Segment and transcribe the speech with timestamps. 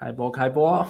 [0.00, 0.86] 开播，开播。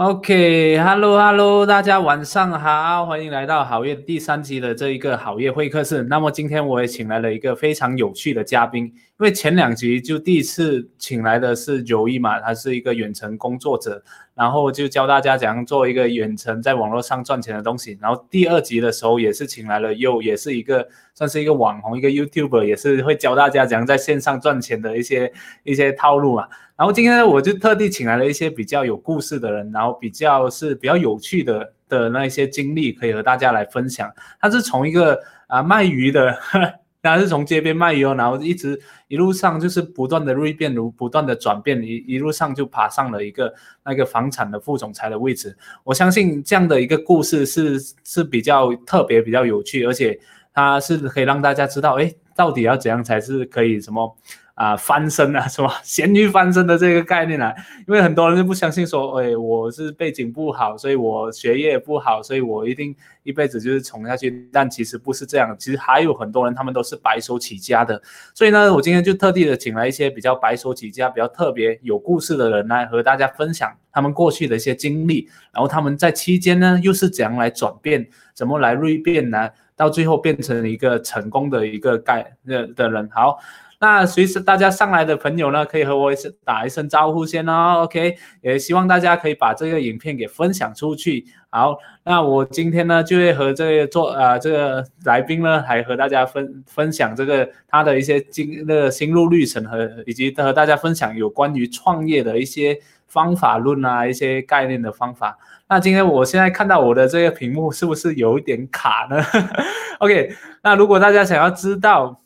[0.00, 6.02] OK，Hello Hello，大家晚上好，欢迎来到好业第三集的这一个好业会客室。
[6.04, 14.02] 那么今天我也请来了一个非常有趣的嘉宾，因为前两集就第一次请来的是九一嘛，他是一个远程工作者，
[14.34, 17.98] 然后就教大家怎样做一个远程在网络上赚钱的东西。
[18.00, 25.30] 然后第二集的时候也是请来了又也是一个算是一个网红，一个 YouTuber，也是会教大家怎样在线上赚钱的一些
[25.62, 26.48] 一些套路嘛。
[26.80, 34.10] 然后今天呢，我就特地请来了一些比较有故事的人，然后比较是比较有趣的的那一些经历，可以和大家来分享。
[34.40, 36.34] 他是从一个啊卖鱼的，
[37.02, 43.52] 他是从街边卖鱼哦，然后一直一路上就是不断的锐变，如不断的转变，一一路上就爬上了一个
[43.84, 45.54] 那个房产的副总裁的位置。
[45.84, 50.18] 我相信这样的一个故事是是比较特别、比较有趣，而且
[50.54, 54.16] 他是可以让大家知道，哎，到底要怎样才是可以什么。
[54.60, 55.72] 啊，翻身啊，是吧？
[55.82, 57.50] 咸鱼翻身的这个概念啊，
[57.88, 64.50] 因为很多人就不相信说，哎，我是背景不好，所以我学业不好，所以我一定一辈子就是穷下去。
[64.52, 68.02] 但其实不是这样，其实还有很多人，他们都是白手起家的。
[68.34, 79.48] 所以呢，我今天就特地的请来一些比较白手起家、比较特别有故事的人来和大家分享他们过去的一些经历，然后他们在期间呢又是怎样来转变，怎么来锐变呢？
[79.74, 83.08] 到最后变成一个成功的一个概的的人。
[83.10, 83.38] 好。
[83.82, 88.14] 那随时大家上来的朋友呢，可以和我一声打一声招呼先哦，OK？
[88.42, 91.24] 也希望大家可以把这个影片给分享出去。
[91.48, 105.38] 好，那我今天呢就会和这个做呃这个来宾呢，还和大家分分享这个他的一些经那个心路历程和以及和大家分享有关于创业的一些方法论啊，一些概念的方法。
[105.70, 109.24] 那今天我现在看到我的这个屏幕是不是有一点卡呢？
[110.00, 110.34] OK？
[110.62, 112.19] 那如果大家想要知道。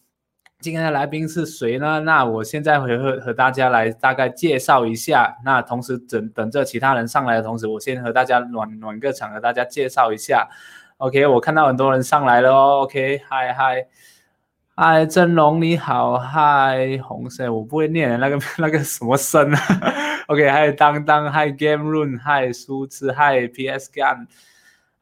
[0.65, 2.01] 今天的来宾是谁呢？
[2.01, 5.37] 那我现在会和和大家来大概介绍一下。
[5.45, 10.48] 那同时等等着其他人上来的同时，我先和大家暖暖个场，和大家介绍一下。
[10.97, 12.80] OK，我看到很多人上来了哦。
[12.80, 13.86] OK，嗨嗨
[14.75, 19.61] 嗨，真龙你好，嗨红色我不会念那个 那个什么声啊。
[20.29, 24.29] OK，嗨当当，嗨 Game Room，嗨苏子，嗨 PS Gun。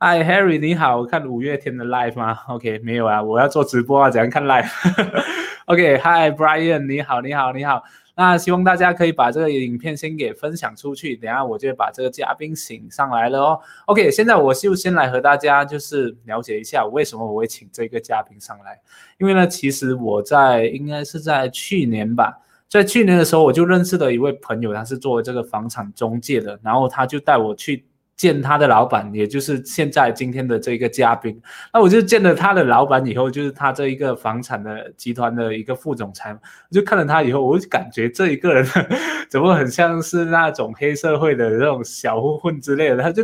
[0.01, 4.69] 嗨，Harry，你好，我看五月天的 live 吗？OK，没有啊，我要做直播啊，怎样看 Live？
[5.67, 7.85] OK，Hi Brian，你好，你好，你好。
[8.17, 13.61] 那希望大家可以把这个影片先给分享出去，等下我就把这个嘉宾请上来了哦。
[13.87, 18.81] OK，现在我就先来和大家就是了解一下为什么我会请这个嘉宾上来，
[19.19, 27.87] 因为呢，其实我在应该是在去年吧，在去年的时候我就认识了一位朋友，他是做这个房产中介的，然后他就带我去。
[28.17, 31.41] 见他的老板，也就是现在今天的这个嘉宾，
[31.73, 38.65] 那我就见了他的老板以后，就是他这一个房产的集团的一个副总裁，我就看了他以后，我就感觉这一个人
[39.29, 43.23] 怎么很像是那种黑社会的那种小混混之类的，他就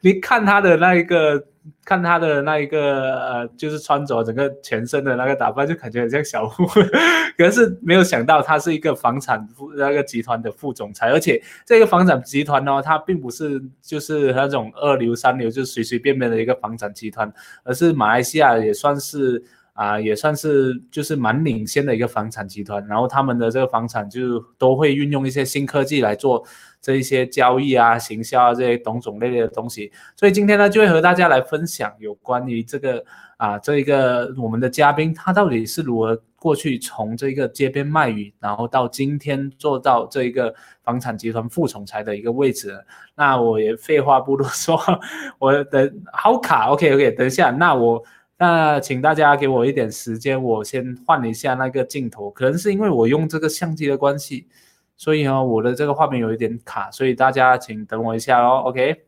[0.00, 1.44] 你看他的那一个。
[1.84, 6.64] 看他的那一个呃，就是穿着整个全身的那个打扮，就感觉很像小户，
[7.36, 17.32] 可是没有想到他是一个房产那个集团的副总裁，而且这个房产集团呢，它并不是就是那种二流三流，就随随便便的一个房产集团，
[17.64, 19.42] 而是马来西亚也算是。
[19.80, 26.44] 啊，也算是就是蛮领先的一个房产集团，然后他们的这个房产就都会运用一些新科技来做
[26.82, 29.90] 这一些交易啊、行销啊这些种种类类的东西。
[30.16, 33.02] 所以今天呢，就会和大家来分享有关于这个
[33.38, 42.78] 啊，这一个我们的嘉宾他到底是如何过去从这个街边卖鱼，然后到今天做到这一个房产集团副总裁的一个位置。
[43.14, 44.78] 那我也废话不多说，
[45.40, 48.04] 我等好卡，OK OK，等一下，那我。
[48.42, 52.30] 那请大家给我一点时间，我先换一下那个镜头。
[52.30, 54.48] 可能是因为我用这个相机的关系，
[54.96, 58.62] 所以呢，我的这个画面有一点卡，所以大家请等我一下哦。
[58.64, 59.04] OK，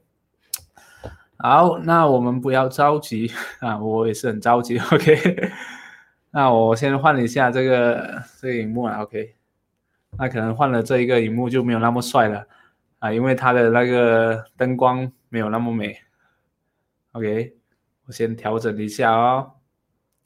[1.39, 4.79] 好，那我们不要着急啊，我也是很着急。
[4.79, 5.51] OK，
[6.31, 9.01] 那我先换一下这个这个荧幕啊。
[9.01, 9.35] OK，
[10.19, 12.47] 那可能换了这一个荧幕就没有那么帅了
[12.99, 15.97] 啊，因为它的那个灯光没有那么美。
[17.13, 17.62] OK。
[18.07, 19.61] 我先调整一下哦，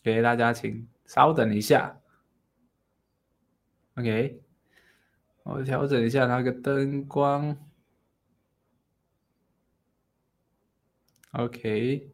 [0.02, 2.00] 给大家请稍等一下。
[3.96, 4.42] OK，
[5.42, 7.56] 我调整一下那个灯光。
[11.32, 12.10] OK，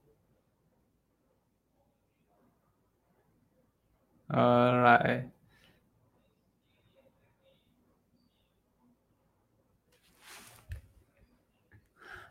[4.26, 5.30] 呃，来。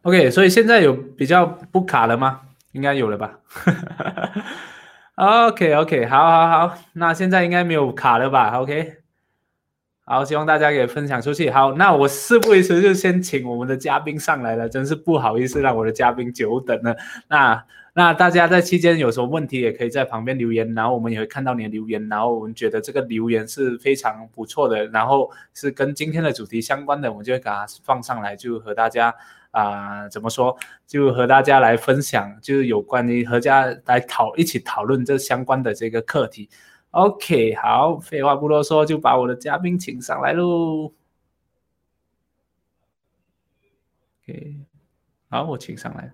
[0.01, 2.50] OK，所以现在有比较不卡了吗？
[2.71, 3.39] 应该有了吧？
[5.15, 9.00] OK OK，好好好，那现在应该没有卡了吧？OK，
[10.03, 11.49] 好，希望大家也分享出去。
[11.49, 14.67] 好，那我事不宜迟，就先请我们的嘉宾上来了。
[14.67, 16.97] 真是不好意思，让我的嘉宾久等了。
[17.29, 17.63] 那
[17.93, 22.09] 那大家在期间有什么问题，也可以在旁边留言，然后我们也会看到你的留言。
[22.09, 23.47] 然后我们觉得这个留言。
[23.47, 29.13] 是非常不错的，然后是跟今天的主题相关的，我们就会给它放上来，就和大家
[29.51, 30.57] 啊怎么说，
[30.87, 36.49] 就和大家来分享，就是有关于和家来讨一起讨论这相关的这个课题。
[36.91, 40.93] OK，好，废话不多说，就把我的嘉宾请上来喽。
[44.23, 44.57] OK，
[45.29, 46.13] 好，我请上来。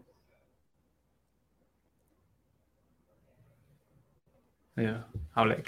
[4.76, 5.64] 哎呀，好累。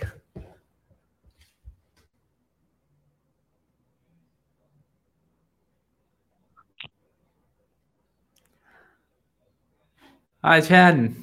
[10.41, 11.15] Hi Chen，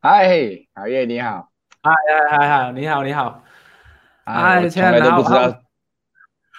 [0.00, 1.53] 嗨，好夜你好。
[1.84, 1.92] 嗨
[2.30, 3.44] 嗨嗨嗨，你好你好，
[4.24, 5.60] 哎，从来都不知道，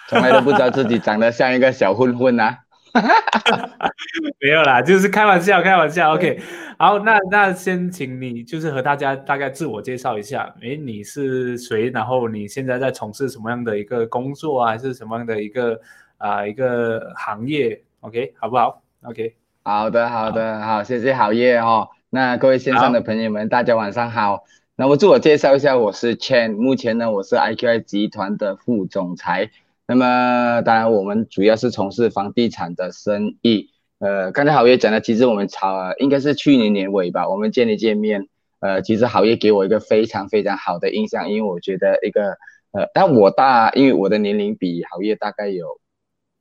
[0.06, 2.58] 从来都不知道自己长得像一个小混混呐，
[4.40, 6.14] 没有啦，就是开玩笑开玩笑。
[6.14, 6.40] OK，
[6.78, 11.90] 好，那那先请你就是和大家大概自我介绍一下，诶，你是谁？
[11.90, 14.70] 然后你现在在从事什么样的一个工作啊？
[14.70, 15.80] 还是什么样的一个
[16.18, 19.34] 啊一个行业？OK，好不好？OK，
[19.64, 21.88] 好的好的好，谢谢好夜哦。
[22.10, 24.44] 那各位线上的朋友们，大家晚上好。
[24.78, 29.50] 那我自我介绍一下，我是 Chen，目前呢我是 IQI 集团的副总裁。
[29.86, 33.70] 那么当然我们主要是从事房地产的生意。
[34.00, 38.28] 呃，刚才好业讲的，其实我们炒应该是去年年尾吧，我们见一见面。
[38.60, 42.36] 呃，其实好业给我一个非常非常好的印象，因为我觉得一个
[42.72, 45.80] 呃，但我大，因为我的年龄比好业大概有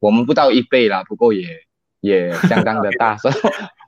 [0.02, 1.48] 我们不到一倍啦，不过也
[2.02, 3.34] 也相当的大，所以。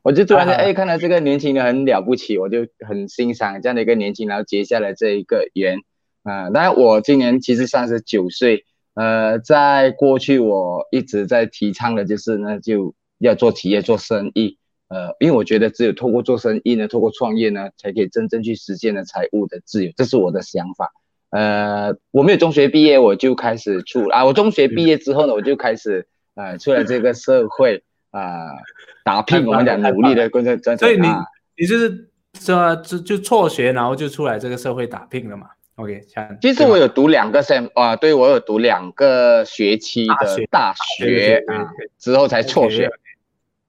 [0.08, 5.80] 我就突然间哎，看到这个年轻人很了不起，我就很欣赏这样的一个年轻人，然后结下了这一个缘
[6.24, 6.50] 啊。
[6.50, 8.64] 当然，我今年其实三十九岁，
[8.94, 14.58] 呃，在过去我一直在提倡的就是呢，就要做企业做生意，
[14.88, 20.90] 呃，因为我觉得只有透过做生意呢，透过创业呢，才可以真正去实现了财务的自由，这是我的想法。
[21.32, 27.84] 呃，我没有中学毕业，我就开始出啊，我中学毕业之后呢，我就开始呃，出来这个社会
[28.18, 28.52] 啊。
[29.04, 31.08] 打拼，我们讲努力的工作，所以你
[31.56, 36.02] 你就是说就就辍学，然后就出来这个社会打拼了嘛？OK，
[36.42, 42.92] 其实我有读两个 sem 啊，对我有读两个学期的大学啊，之后才辍学。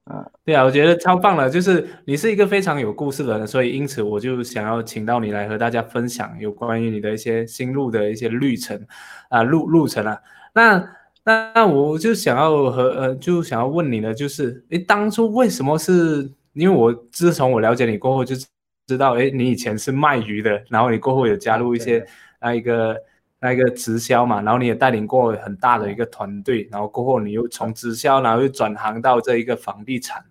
[0.03, 8.85] 啊，对啊，我觉得超棒了，就是你是一个非常有故事的人，所以因此我就想要请到你来和大家分享有关于你的一些心路的一些旅程
[9.29, 10.19] 啊路路程啊，
[10.53, 10.98] 那。
[11.25, 16.29] 那我就想要和呃，就想要问你呢，就是诶，当初为什么是？
[16.53, 18.35] 因为我自从我了解你过后，就
[18.87, 22.05] 知道诶，你以前是卖鱼的，然后你过后有加入一些
[22.41, 22.97] 那一个
[23.39, 30.23] 那一个直销嘛，然后你也带领过很大的一个团队，然后过后你又从直销，然后又转行到这一个房地产，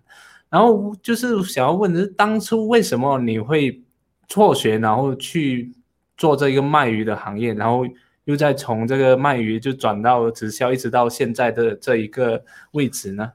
[0.49, 3.81] 然后就是想要问的是，当初为什么你会
[4.27, 5.73] 辍学，然后去
[6.17, 7.85] 做这一个卖鱼的行业，然后？
[8.29, 12.43] 又在从这个卖鱼就转到直销，一直到现在的这一个
[12.73, 13.31] 位置呢？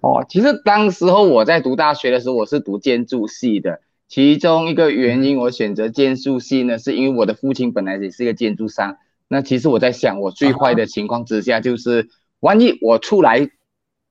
[0.00, 3.82] 哦，其实当时候我在读大学的时候，我是读建筑系的。
[4.08, 8.96] 其中一个原因，我选择建筑系呢，是因为我的父亲本来也是一个建筑商。
[9.28, 12.08] 那其实我在想，我最坏的情况之下，就是
[12.40, 13.50] 万一我出来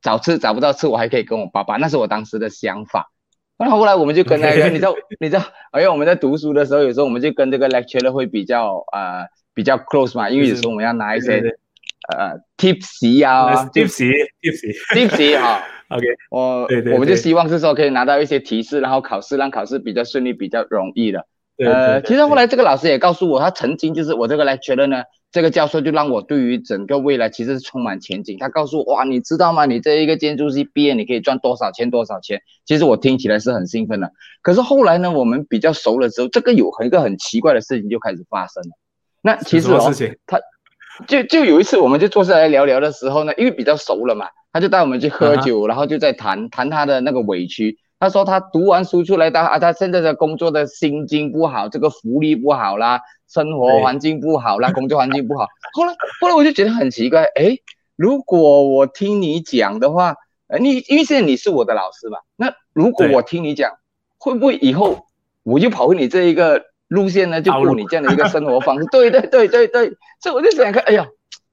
[0.03, 1.77] 找吃找不到吃，我还可以跟我爸爸。
[1.77, 3.11] 那是我当时的想法。
[3.57, 5.41] 那后来我们就跟那个， 你知道，你知道，
[5.73, 9.25] 因为我们在读书的时候，有时候我们就跟这个 lecturer 会比较啊。
[9.53, 11.41] 比较 close 嘛，因为有时候我们要拿一些
[12.10, 21.25] 呃 tips 啊，tips，tips，tips 啊， OK，我我们就希望是说可以拿到一些提示，然后考试让考试比较顺利，比较容易的。
[21.58, 28.36] 呃，其实后来这个老师也告诉我，他曾经就是我这个 lecturer 呢，这个教授就让我对于整个未来其实是充满前景。
[28.39, 29.67] 他告诉我，哇，你知道吗？
[29.67, 31.91] 你这一个建筑系毕业，你可以赚多少钱？
[31.91, 32.41] 多少钱？
[32.65, 34.12] 其实我听起来是很兴奋的。
[34.41, 38.72] 可是后来呢，我们比较熟了之后，这个有一个很奇怪的事情就开始发生了。
[39.21, 39.91] 那其实哦，
[40.25, 40.39] 他
[41.07, 47.77] 就就有一次，我们就坐下来聊聊的时候呢，因为比较熟了嘛，他就带我们去喝酒，然后就在谈谈他的那个委屈。
[47.99, 55.47] 他说他读完书出来，他啊，他现在的工作的心境不好，这个福利不好啦，生活环境不好啦， 工作环境不好。
[55.73, 57.57] 后来后来我就觉得很奇怪，哎，
[57.95, 60.15] 如果我听你讲的话，
[60.47, 63.71] 呃，你因为现在你是我的老师嘛，那如果我听你讲，
[64.17, 65.05] 会不会以后
[65.43, 66.70] 我就跑回你这一个？
[66.91, 71.07] 路线呢，就过你这样的一个生活方式， 对对对对对，所以我就想看，哎呀，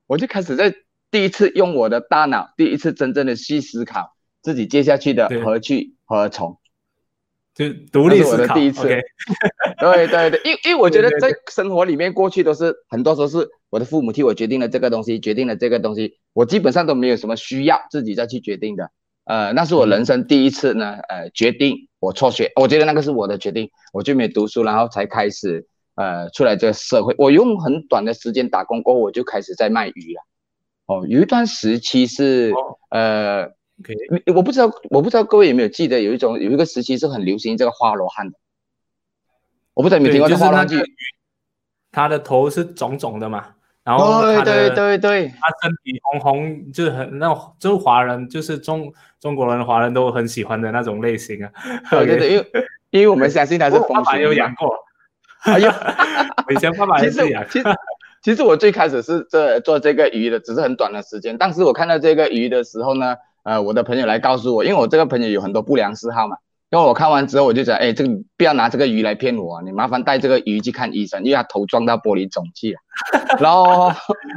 [0.08, 0.74] 我就开始在
[1.12, 6.58] 第一次用我的大脑，第一次真正的去思考自己接下去的何去何从。
[7.54, 8.30] 就独立思考。
[8.30, 8.82] 我的第一次，
[9.80, 18.90] 对对对，因因为我觉得在生活里面过去都是很多时候是我的父母替我决定了这个东西，决定了这个东西，我基本上都没有什么需要自己再去决定的。
[19.24, 27.14] 呃，那是我人生第一次呢，呃，决定我辍学，我觉得那个是我的决定，我就没读书，然后才开始呃出来这个社会。
[27.18, 30.22] 我用很短的时间打工过后，我就开始在卖鱼了。
[30.86, 32.52] 哦，有一段时期是
[32.90, 33.56] 呃。
[34.34, 38.36] 我不知道，我不知道各位有没有记得有一种有一个时期是很流行这个花罗汉的，
[39.72, 40.66] 我不知道有没听过这花罗汉。
[41.92, 43.54] 它的头是肿肿的嘛，
[43.88, 51.50] 然后对对对对，他身体红红，就是很那种，就是华人，就是中中国人、华人都很喜欢的那种类型啊。
[51.90, 52.46] 对对对，因为
[52.90, 54.74] 因为我们相信他是爸爸有养过，
[55.44, 55.74] 哎呀，
[56.54, 57.42] 以前爸爸也是养。
[57.48, 57.66] 其实
[58.22, 61.38] 其实我最开始是这做这个鱼的，只是很短的时间。
[61.38, 63.16] 当时我看到这个鱼的时候呢。
[63.44, 66.36] 呃，我的朋友来告诉我，因为我这个朋友有很多不良嗜好嘛。
[66.70, 72.78] 因为我看完之后，我就讲，哎，这个不要拿这个鱼来骗我，你麻烦带这个鱼去看医生，因为它头撞到玻璃肿去了。
[73.40, 73.90] 然后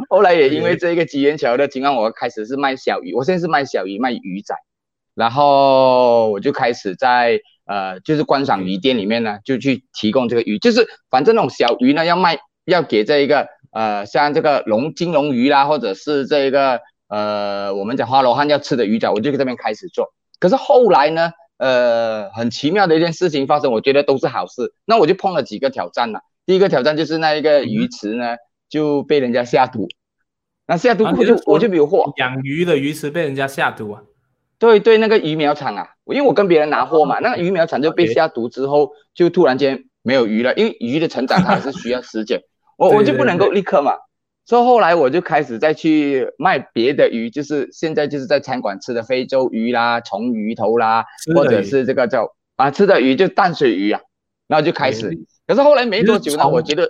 [0.09, 4.55] 后来也因为这个机缘巧合的情况，我开始是卖小鱼，我现在是卖小鱼，卖鱼仔。
[5.13, 16.79] 然后我就开始在呃，就是观赏鱼店里面呢，就去提供这个鱼，就是反正那种小鱼呢，要卖，要给这一个呃，像这个龙金龙鱼啦，或者是这个。
[17.13, 20.13] 呃，我们讲花罗汉要吃的鱼仔，我就在这边开始做。
[20.39, 24.73] 可是后来呢，呃，很奇妙的一件事情发生，我觉得都是好事。
[24.83, 26.21] 那我就碰了几个挑战了。
[26.47, 28.35] 第一个挑战就是那一个鱼池呢
[28.67, 29.87] 就被人家下毒，
[30.65, 32.11] 那下毒我就我就没有货。
[32.17, 34.01] 养鱼的鱼池被人家下毒啊？
[34.57, 40.55] 对对，那个鱼苗厂啊，因为我跟别人拿货嘛，那个鱼苗厂就被下毒之后，就突然间没有鱼了。
[40.55, 42.41] 因为鱼的成长它还是需要时间，
[42.75, 43.93] 我我就不能够立刻嘛。
[44.45, 51.05] 所以后来我就开始再去卖别的鱼，就是现在就是在餐馆吃的非洲鱼啦、虫鱼头啦，
[51.35, 54.01] 或者是这个叫啊吃的鱼就淡水鱼啊，
[54.47, 55.17] 然后就开始。
[55.47, 56.87] 可是后来没多久呢，我觉得，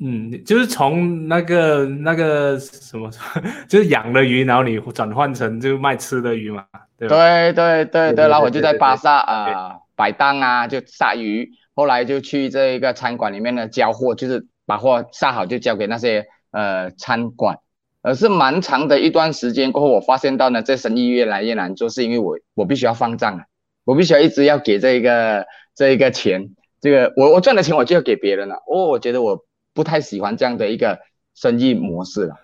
[0.00, 3.10] 嗯，就是从那个那个什么，
[3.68, 6.64] 就是养的鱼，然后你转换成就卖吃的鱼嘛，
[6.96, 11.50] 对对对对对，然后我就在巴萨啊摆档啊，就杀鱼。
[11.74, 16.28] 后来就去这一个餐馆里面呢交货，就是把货下好就交给那些。
[16.50, 17.58] 呃，餐馆，
[18.00, 23.44] 而是蛮长的一段时间过后，我发现到呢，这生意越来越难做，是因为我我必须要放账啊，
[23.84, 26.48] 我必须要一直要给这一个这一个钱，
[26.80, 29.44] 这个我我赚的钱我就要给别人了，哦，我觉得我
[29.74, 30.98] 不太喜欢这样的一个
[31.34, 32.36] 生意模式了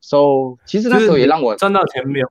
[0.00, 2.28] ，so 其实那时候也让我赚到钱没有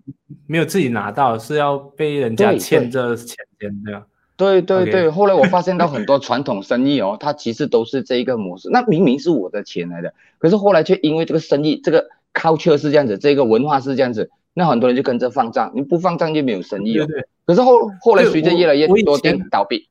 [0.48, 4.06] 没有自己拿到，是要被人家欠着钱这样。
[4.40, 8.70] 对对对，后来我发现到很多传统生意哦，它其实都是这一个模式。
[8.72, 17.06] 那明明是我的钱来的，可是后来却因为这个生意，这个 culture 是这样子，这个文化是这样子，那很多人就跟着放账，你不放账就没有生意了。
[17.06, 17.28] 对对。
[17.46, 19.90] 可是后后来随着越来越多店倒闭，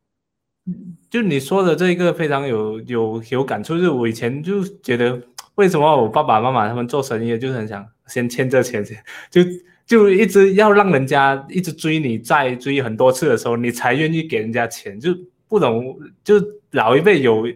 [1.11, 5.21] 就你说的这个非常有有有感触，就是我以前就觉得，
[5.57, 8.97] 为什么我爸爸妈妈他们做生意就是很想先欠着钱先
[9.31, 9.43] 就。
[9.89, 15.01] 就一直要让人家一直追你，再追很多次的时候，你才愿意给人家钱。
[15.01, 15.11] 就
[15.49, 16.35] 不懂，就
[16.73, 17.47] 老一辈有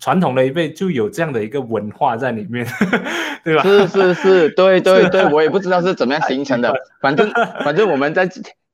[0.00, 2.66] 传统的一辈就有这样的一个文化在里面，
[3.44, 3.62] 对吧？
[3.62, 6.74] 是是是，对对对，我也不知道是怎么样形成的。
[7.02, 7.30] 反 正
[7.62, 8.26] 反正我们在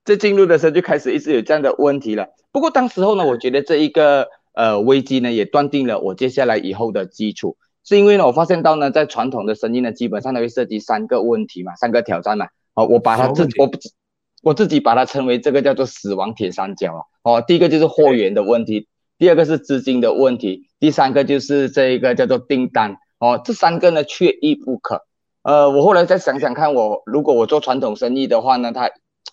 [0.04, 2.28] 在进入的时候就开始一直有这样的问题了。
[2.52, 12.46] 不过当时候呢，我觉得这一个呃危机呢，也断定了我接下来以后的基础，是因为呢，我发现到呢，在传统的生意呢，基本上都会涉及三个问题嘛，三个挑战嘛。
[12.78, 13.76] 哦，我把它自我不
[14.44, 17.00] 我自己把它称为这个叫做死亡铁三角啊。
[17.24, 18.86] 哦，第一个就是货源的问题，
[19.18, 22.96] 第二个是资金的问题，第三个就是这一个叫做订单。
[23.18, 25.02] 哦，这三个呢缺一不可。
[25.42, 28.88] 呃，我后来再想想看，我如果我做传统生意的话呢，它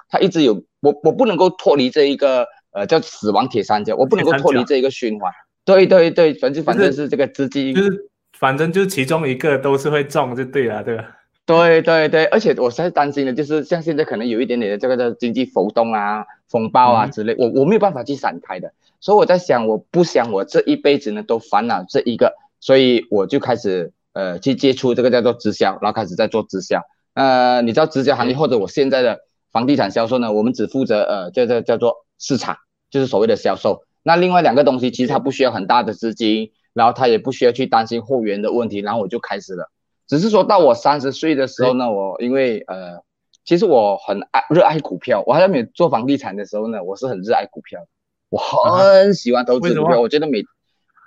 [0.10, 5.32] 它一直有我我不能够脱离这一个呃叫死亡铁三角，我不能够脱离这一个循环。
[5.66, 8.10] 对对对，反正反正是这个资金，就是
[8.40, 11.06] 反正就是其中一个都是会中就对了，对吧？
[11.46, 26.82] 对对对，而且我现在担心的就是像现在可能有一点点的这个的经济浮动啊、风暴啊之类，我我没有办法去闪开的，所以我在想，我不想我这一辈子呢都烦恼这一个，所以我就开始呃去接触这个叫做直销，然后开始在做直销。
[27.14, 29.20] 呃，你知道直销行业或者我现在的
[29.52, 32.58] 房地产销售呢，我们只负责呃叫叫叫做市场，
[32.90, 33.84] 就是所谓的销售。
[34.02, 39.70] 那另外两个东西其实它不需要很大的资金，然后它也不需要去担心货源的问题，然后我就开始了。
[40.08, 43.02] 只是说到我三十岁的时候呢，我因为呃，
[43.44, 47.86] 其实我很爱热爱股票，我还没做房地产的时候呢，我是很热爱股票，
[48.30, 50.44] 我很喜欢投资股票，我觉得每，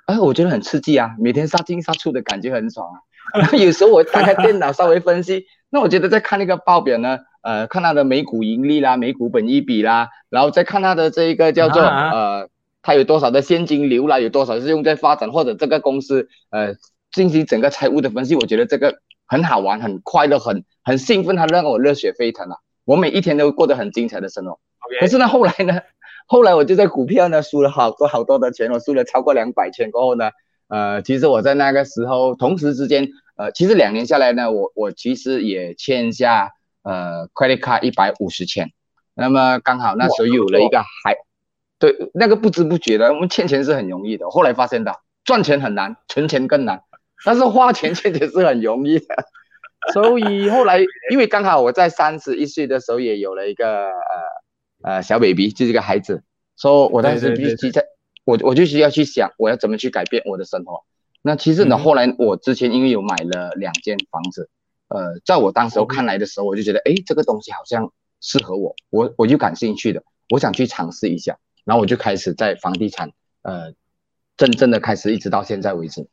[0.06, 3.00] 哎，我觉得很刺激啊，每天杀进杀出的感觉很爽啊。
[3.38, 12.48] 然后有时候我打开电脑稍微分析，那我觉得在看那个报表呢，呃，看它的每股盈利啦，每股本益比啦，然后再看它的这一个叫做呃
[12.80, 16.74] 它有多少的现金流啦，有多少是用在发展，或者这个公司呃
[17.12, 22.56] 进行整个财务的分析，我觉得这个很好玩，很快乐，很很兴奋，它让我热血沸腾啊！
[22.84, 24.58] 我每一天都过得很精彩的生活。
[25.00, 25.80] 可是呢，后来呢，
[26.26, 30.30] 后来我就在股票呢输了好多好多的钱，我输了超过两百千过后呢，
[30.68, 38.70] 呃，其实我在那个时候同时之间，呃，其实两年下来呢，我我其实也欠下呃 credit card 一百五十千，
[39.14, 41.16] 那么刚好那时候有了一个孩，
[41.78, 46.82] 对，那个不知不觉的，我们欠钱是很容易的，后来发现到赚钱很难，存钱更难，
[47.24, 49.06] 但是花钱确实是很容易的。
[49.92, 53.92] 所以后来，因为刚好我在三十一岁的时候也有了一个呃
[54.82, 56.22] 呃小 baby，就是一个孩子，
[56.56, 57.84] 所以我当时必须在，
[58.24, 60.84] 我我就需要去想我要怎么去改变我的生活。
[61.22, 64.50] 那其实呢，后来我之前因为有买了两间房子，
[64.88, 73.72] 呃，在我当时候看来的时候，我就觉得哎，这个东西好像适合我，我我就感兴趣的，我想去尝试一下，然后我就开始在房地产呃
[74.36, 76.08] 真正的开始，一直到现在为止。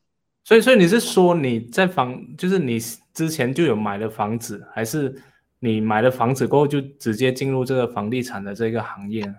[0.46, 2.78] 所以，所以你是说你在房，就是你
[3.12, 5.12] 之前就有买了房子，还是
[5.58, 9.34] 你买了房子过后就直接进入这个房地产的这个行业？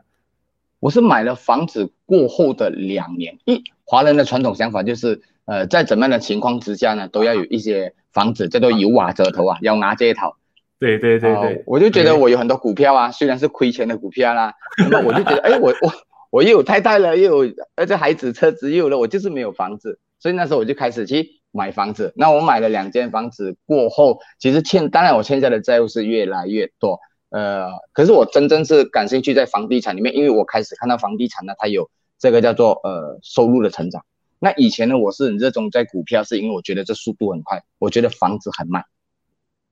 [0.82, 3.40] 我是买了房子过后的两年。
[3.46, 10.36] 一华人的传统想法就是，呃，在怎么样的情况之下呢，都要有一些房子叫做有瓦遮头啊，要拿这一套。
[10.78, 15.94] 对对对对，我就觉得我有很多股票啊，虽然是亏钱的股票啦，那么我就觉得，哎，我我
[16.32, 20.00] 我又有太太了，又有而且孩子车子又有了，我就是没有房子。
[20.20, 22.14] 所以那时候我就开始去买房子。
[22.16, 27.00] 那我买了两间房子过后，其实欠当然我欠下的债务是越来越多。
[27.30, 34.06] 呃，可是我真正是感兴趣在房地产里面，因为我开始看到房地产呢，它有这个叫做呃收入的成长。
[34.40, 38.86] 那以前呢，我是很热衷在股票，是因为我觉得这速度很快，我觉得房子很慢，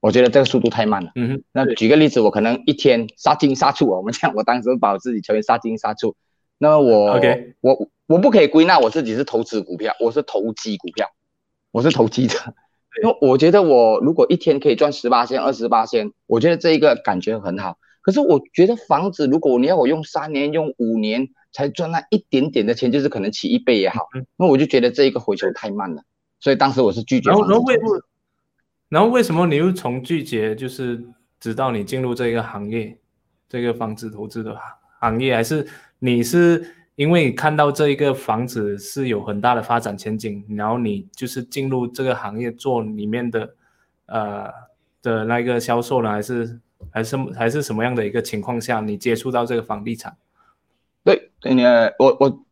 [0.01, 1.11] 我觉得这个速度太慢了。
[1.15, 1.43] 嗯哼。
[1.53, 6.15] 那举个例子，我可能一天杀进杀出，我们讲，我当时把我自己称为杀进杀出。
[6.57, 7.89] 那么我，OK，我。
[8.07, 11.09] 我不可以归纳我自己是投资股票，我是投机股票，
[11.71, 12.37] 我是投机者。
[13.01, 17.79] 因为我觉得我如果一天可以赚十八千、二十八千，我觉得这一个感觉很好。
[18.03, 26.03] 可是我觉得房子，如果你要我用三年、用五年才赚那一点点的钱，就是可能起一倍也好，那我就觉得这一个回球太慢了。
[26.39, 27.31] 所以当时我是拒绝。
[27.31, 27.79] 然后，然后为
[28.89, 31.03] 然后为什么你又从拒绝，就是
[31.39, 32.95] 直到你进入这个行业，
[33.49, 34.55] 这个房子投资的
[34.99, 35.67] 行业，还是
[36.05, 36.71] 你是？
[36.97, 43.53] 因为看到这一个房子是有很大的发展前景，然后你就是进入这个行业做里面的，
[44.05, 44.49] 呃
[45.01, 46.59] 的那个销售呢，还是
[46.91, 50.15] 还是还是什么样的一个情况下你接触到这个房地产？
[51.03, 52.45] 对，呃，我我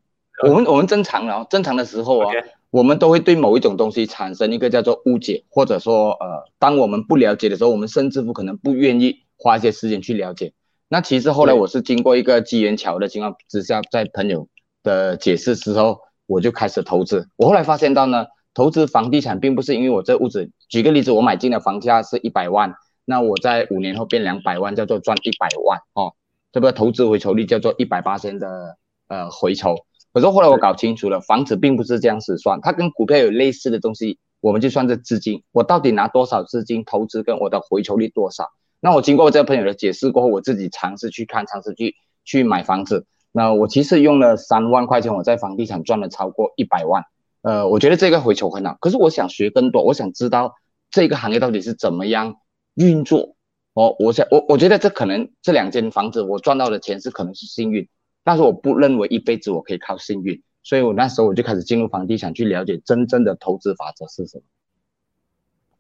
[0.50, 2.34] 我们我们正常啊，正常的时候啊，
[2.70, 10.52] 我们都会对某一种东西产生一个叫做误解，或者说呃，当我们不了解的时候，我们甚至不可能不愿意花一些时间去了解。
[10.90, 14.48] 那其实后来我是经过一个机缘巧的情况之下，在朋友
[14.84, 17.28] 的解释之后，我就开始投资。
[17.36, 26.14] 我后来发现到呢，投资房地产并不是因为我这屋子，举个例子，我买进的房价是一百万，那我在五年后变两百万，叫做赚一百万哦，
[26.52, 29.76] 这个投资回酬率叫做一百八千的呃回酬。
[30.14, 38.52] 可是后来我搞清楚了，房子并不是这样子算，它跟股票有类似的东西，我们就算这资金，我到底拿多少资金投资，跟我的回酬率多少。
[38.84, 43.06] 那我经过这个朋友的解释过后，我自己尝试去看，尝试去去买房子。
[43.32, 47.06] 那我其实用了三万块钱，我在房地产赚了超过一百万。
[47.44, 48.76] 呃，我觉得这个回酬很好。
[48.82, 50.56] 可是我想学更多，我想知道
[50.92, 52.36] 这个行业到底是怎么样
[52.74, 53.38] 运作。
[53.72, 57.88] 哦，我想我我觉得这可能这两间房子我赚到的钱是可能是幸运，
[58.26, 60.44] 但是我不认为一辈子我可以靠幸运。
[60.62, 64.44] 所以我那时候我就开始进入房地产去了解真正的投资法则是什么。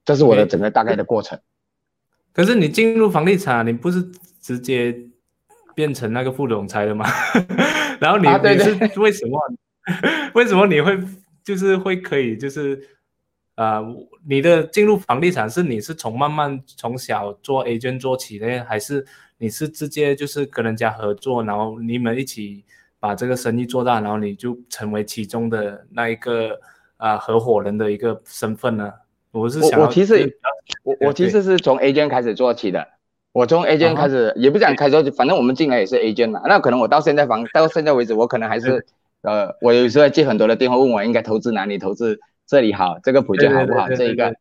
[0.05, 1.41] 这是我的整个大概的过程。
[2.33, 4.03] 可是你进入房地产，你不是
[4.41, 4.95] 直接
[5.75, 7.05] 变成那个副总裁了吗？
[8.01, 8.57] 然后你你
[8.89, 9.39] 是为什么？
[10.33, 10.97] 为什么你会
[11.43, 12.81] 就是会可以就是
[13.55, 13.81] 呃，
[14.27, 19.05] 你的进入房地产是你是从慢慢从小做 A 卷做起的，还是
[19.37, 22.63] 你是直接就是跟人家合作，然后你们一起
[22.99, 26.59] 把这个生意做大，然后你就成为其中的那一个
[26.97, 28.91] 啊合伙人的一个身份呢？
[29.33, 30.37] 我是想，我其实
[30.83, 32.87] 我我其实是从 A 卷开始做起的，
[33.31, 36.39] 我从 A 卷开始，也不想开始，反正我们进来也是 A 卷嘛。
[36.45, 38.85] 那可能我到现在房到现在为止，我可能还是
[39.23, 43.89] 呃，我有时候接很多的电话问我应该投资哪里，投资这里好，这个普券好不好？
[43.89, 44.35] 这一个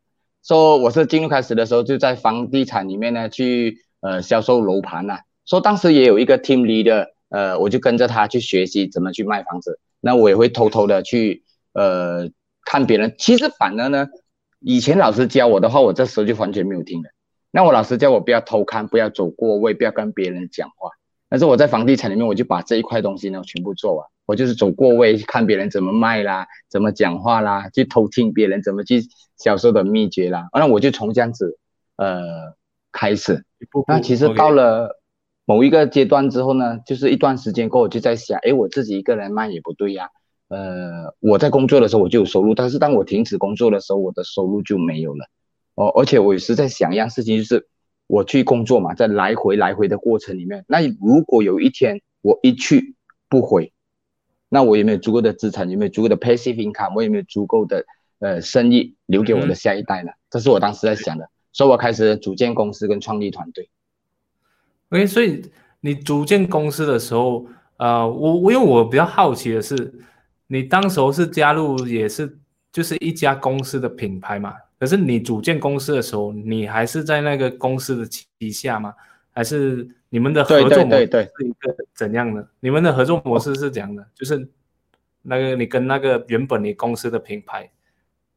[0.44, 9.78] 说我是进入开始的时候就在房地产里面呢去呃销售楼盘呐，说当时也有一个 team leader，呃，我就跟着他去学习怎么去卖房子。
[10.02, 12.28] 那我也会偷偷的去呃
[12.66, 14.06] 看别人，其实反而呢。
[14.64, 17.10] 以前老师教我的话，我这时候就完全没有听了。
[17.50, 20.90] 那我老师叫我不要偷看，不要走过位，不要跟别人讲话。
[21.28, 24.06] 但是我在房地产里面，我就把这一块东西呢全部做完。
[24.26, 29.02] 我就是走过位，看别人怎么卖啦，怎么讲话啦，去偷听别人怎么去
[29.36, 30.48] 销售的秘诀啦。
[30.52, 31.58] 那我就从这样子
[31.96, 32.54] 呃
[32.92, 33.44] 开始。
[33.86, 35.00] 那其实到了
[35.44, 40.10] 某一个阶段之后呢，就是一段时间过后，我就在想，哎，我自己一个人卖也不对呀。
[40.52, 45.24] 呃，我在工作的时候我就有收入，但是当我停止工作的时候，我的收入就没有了。
[45.74, 47.66] 哦，而且我也是在想一样事情，就是。
[48.08, 52.94] 我去工作嘛，在来回来回的过程里面，那如果有一天我一去
[53.30, 53.72] 不回，
[54.50, 55.70] 那我有没有足够的资产？
[55.70, 56.94] 有没有足够的 passive income？
[56.94, 57.86] 我有没有足够的
[58.18, 60.10] 呃生意留给我的下一代呢？
[60.28, 63.70] 这是我当时在想的，所以我开始组建公司跟创立团队。
[64.90, 65.40] OK，所以
[65.80, 67.46] 你组建公司的时候，
[67.78, 69.94] 呃，我我因为我比较好奇的是，
[70.52, 72.38] 你当时候是加入也是
[72.70, 74.54] 就是一家公司的品牌嘛？
[74.78, 78.92] 可是你组建公司的时候，你还是在那个公司的旗下吗？
[79.32, 82.46] 还是你们的合作模式是一个怎样的？
[82.60, 84.06] 你们的合作模式是怎样的？
[84.14, 84.46] 就是
[85.22, 87.70] 那个你跟那个原本你公司的品牌，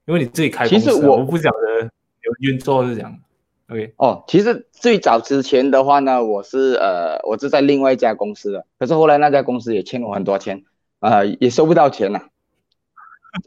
[0.05, 3.19] 因为你自己开公司，我不晓得有运作是怎样。
[3.67, 10.63] OK，哦，其实最早之前的话呢，我是呃，我是在另外一家公司的，可是后来那家公司也欠我很多钱，
[11.05, 12.19] 啊，也收不到钱了。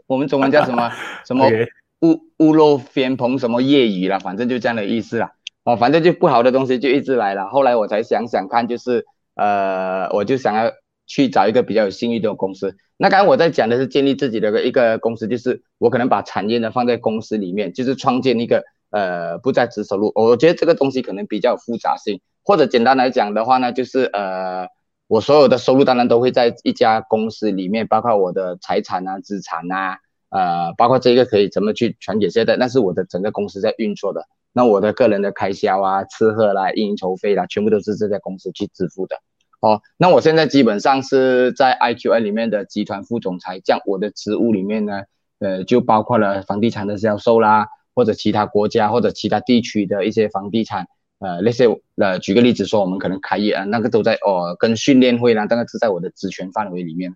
[0.06, 0.92] 我们中文叫什么
[1.26, 1.46] 什么？
[2.00, 5.32] 屋屋漏偏逢什么夜雨了，反正就这样的意思啦。
[5.64, 7.48] 哦，反正就不好的东西就一直来了。
[7.48, 10.70] 后来我才想想看，就是呃，我就想要
[11.08, 12.76] 去找一个比较有信誉的公司。
[12.96, 20.12] 那刚刚我在讲的是建立自己的一个公司，就是我可能把产业呢放在公司里面，就是创建一个呃不在职收入。
[20.14, 24.68] 我觉得这个东西可能比较复杂性，或者简单来讲的话呢，就是呃，
[25.08, 29.98] 我所有的收入当然都会在一家公司里面，包括我的财产啊、资产啊。
[30.30, 34.26] 呃，包括这个可以怎么去传给现在，那是我的整个公司在运作的。
[34.52, 39.16] 那我的个人的开销啊、吃喝啦、应酬费啦，全部都是这家公司去支付的。
[39.60, 45.04] 哦，那我现在基本上是在 IQN 里面的集团副总裁，这样我的职务里面呢，
[45.38, 57.14] 呃，就包括了房地产的销售啦，或者其他国家或者其他地区的一些房地产，呃，那些呃，举个例子说，我们可能开业啊，那个都在哦，跟训练会啦，那个是在我的职权范围里面。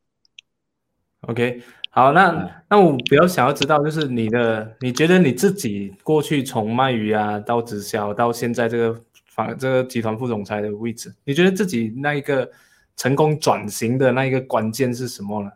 [1.23, 1.63] OK。
[1.95, 12.51] 好，那那我比较想要知道，就是你的，你觉得你自己过去从卖鱼啊到直销，到现在这个房这个集团副总裁的位置，你觉得自己那一个
[12.97, 15.51] 成功转型的那一个关键是什么呢？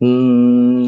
[0.00, 0.86] 嗯，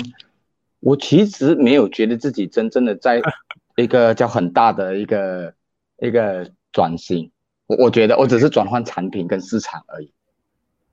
[0.80, 3.22] 我其实没有觉得自己真正的在
[3.76, 5.54] 一个叫很大的一个
[6.00, 7.30] 一个转型，
[7.66, 10.12] 我我觉得我只是转换产品跟市场而已。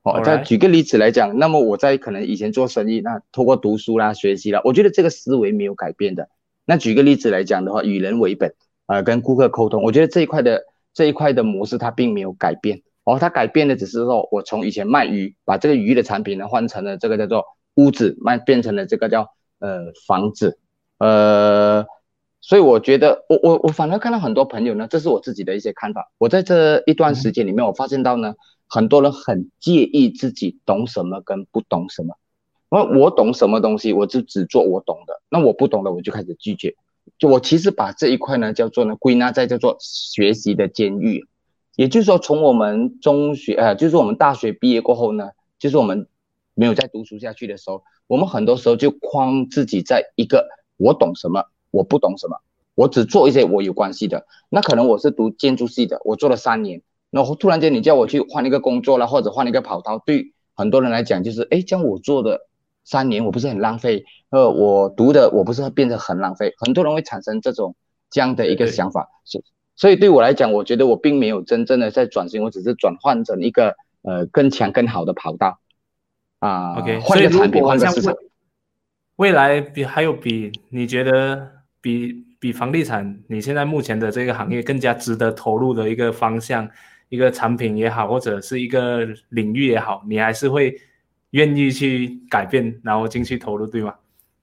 [0.02, 6.28] 哦，再举个例子来讲，那么我在可能以前做生意，那通过读书啦、学习啦，我觉得这个思维没有改变的。
[6.66, 8.54] 那举个例子来讲的话，与人为本，
[8.86, 12.82] 呃，跟顾客沟通，我觉得这一块的这一块的模式它并没有改变。
[13.04, 20.58] 哦，它改变的只是说我从以前卖鱼，把这个鱼的产品呢换成了这个叫做屋子，卖变成了这个叫呃房子，
[20.98, 21.86] 呃，
[22.46, 26.12] 所以我觉得我我我反而看到很多朋友呢，这是我自己的一些看法。
[26.18, 28.34] 我在这一段时间里面，我发现到呢。
[28.66, 32.16] 很多人很介意自己懂什么跟不懂什么，
[32.70, 36.74] 那我懂什么东西，我就只做我懂的，那我不懂的我就开始拒绝。
[37.18, 41.26] 就我其实把这一块呢叫做呢归纳在叫做学习的监狱，
[41.76, 45.28] 也就是说从我们中学呃，就是我们大学毕业过后呢，
[45.58, 46.08] 就是我们
[46.54, 52.36] 没有再读书下去的时候，我们很多时候就框自己在一个我懂什么，我不懂什么，
[52.74, 54.26] 我只做一些我有关系的。
[54.48, 56.82] 那可能我是读建筑系的，我做了三年。
[57.10, 62.40] 然后突然间你叫我去换一个工作了，或者换一个跑道，对很多人来讲就是，哎，像我做的
[62.84, 64.04] 三年，我不是很浪费？
[64.30, 66.54] 呃，我读的我不是变得很浪费？
[66.58, 67.76] 很多人会产生这种
[68.10, 69.40] 这样的一个想法，所
[69.76, 75.60] 所以对我来讲，我觉得我并没有真正的在转型，我只是转换成一个呃更强更好的跑道
[76.40, 76.80] 啊。
[76.80, 78.14] OK，换一个产品，换个市场。
[79.16, 81.48] 未来比还有比你觉得
[81.84, 86.66] 比比房地产你现在目前的这个行业更加值得投入的一个方向？
[87.10, 90.74] 一个产品也好，或者是一个领域也好，你还是会
[91.30, 93.94] 愿意去改变，然后进去投入，对吗？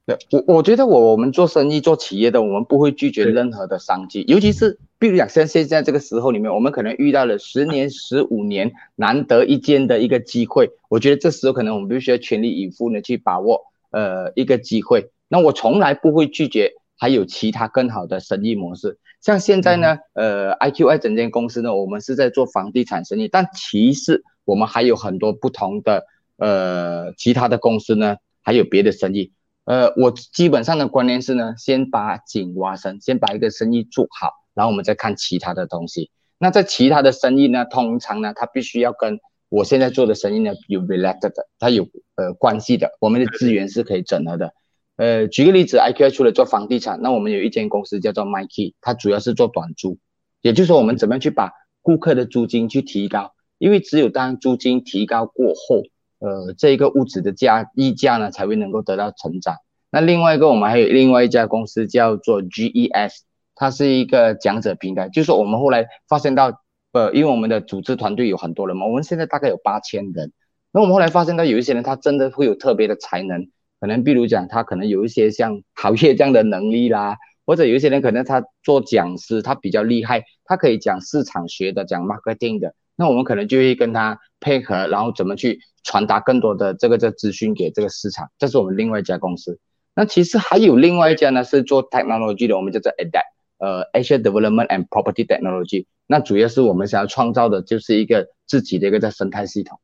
[0.05, 15.09] 对我，我觉得我我们做生意做企业的，我们不会拒绝任何的商机，尤其是比如讲像现在这个时候里面，我们可能遇到了十年、 十五年难得一见的一个机会，我觉得这时候可能我们必须要全力以赴的去把握呃一个机会。
[15.27, 16.71] 那我从来不会拒绝
[17.01, 18.99] 还有其他更好的生意模式。
[19.21, 26.05] 像现在呢，呃，IQI 整间公司呢，我们是在做房地产生意，但其实我们还有很多不同的
[26.37, 29.31] 呃其他的公司呢，还有别的生意。
[29.65, 36.11] 呃，我基本上的观念是呢，先把井挖深，先把一个生意做好，然后我们再看其他的东西。
[36.37, 44.53] 那在其他的生意呢，通常呢，它必须要跟我现在做的生意呢有 related 的，它有呃关系的，我们的资源是可以整合的。
[45.01, 49.97] 呃，举个例子，IQI 除了做房地产，那我们有一间公司叫做 MyKey，它主要是做短租，
[50.43, 55.81] 也就是说我们怎么样去把顾客的租金去提高，因为只有当租金提高过后，
[56.19, 59.55] 呃，这一个屋子的价溢价呢才会能够得到成长。
[59.89, 63.21] 那另外一个，我们还有另外一家公司叫做 GES，
[63.55, 66.61] 它是一个讲者平台，就是我们后来发现到，
[66.91, 70.31] 呃，因为我们的组织团队有很多人嘛，我们现在大概有八千人，
[70.71, 73.49] 那我们后来发现到有一些人他真的会有特别的才能。
[73.81, 89.59] 可能比如讲，他可能有一些像陶业这样的能力啦， 或者有一些人可能他做讲师，他比较厉害，他可以讲市场学的，讲 marketing 的，那我们可能就会跟他配合，然后怎么去传达更多的这个这资讯给这个市场，这是我们另外一家公司。
[89.95, 99.79] 那其实还有另外一家呢，是做 technology 的，我们叫做 adapt，呃，Asia Development and Property Technology，那主要是我们想要创造的就是一个自己的一个在生态系统。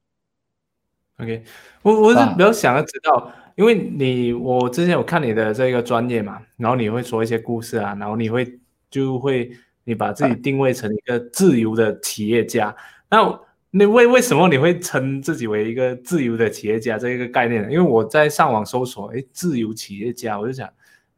[1.17, 1.43] OK，
[1.81, 3.31] 我我是比较想要知道。
[3.57, 9.51] 因为你，我之前有看你的这个专业嘛，然后你会说一些故事啊，然后你会就会
[9.83, 12.75] 你把自己定位成一个自由的企业家，
[13.09, 13.39] 那
[13.71, 17.71] 那为为什么你会称自己为一个自由的企业家这一个概念呢？
[17.71, 20.69] 因为我在上网搜索，哎，自由企业家，我就想，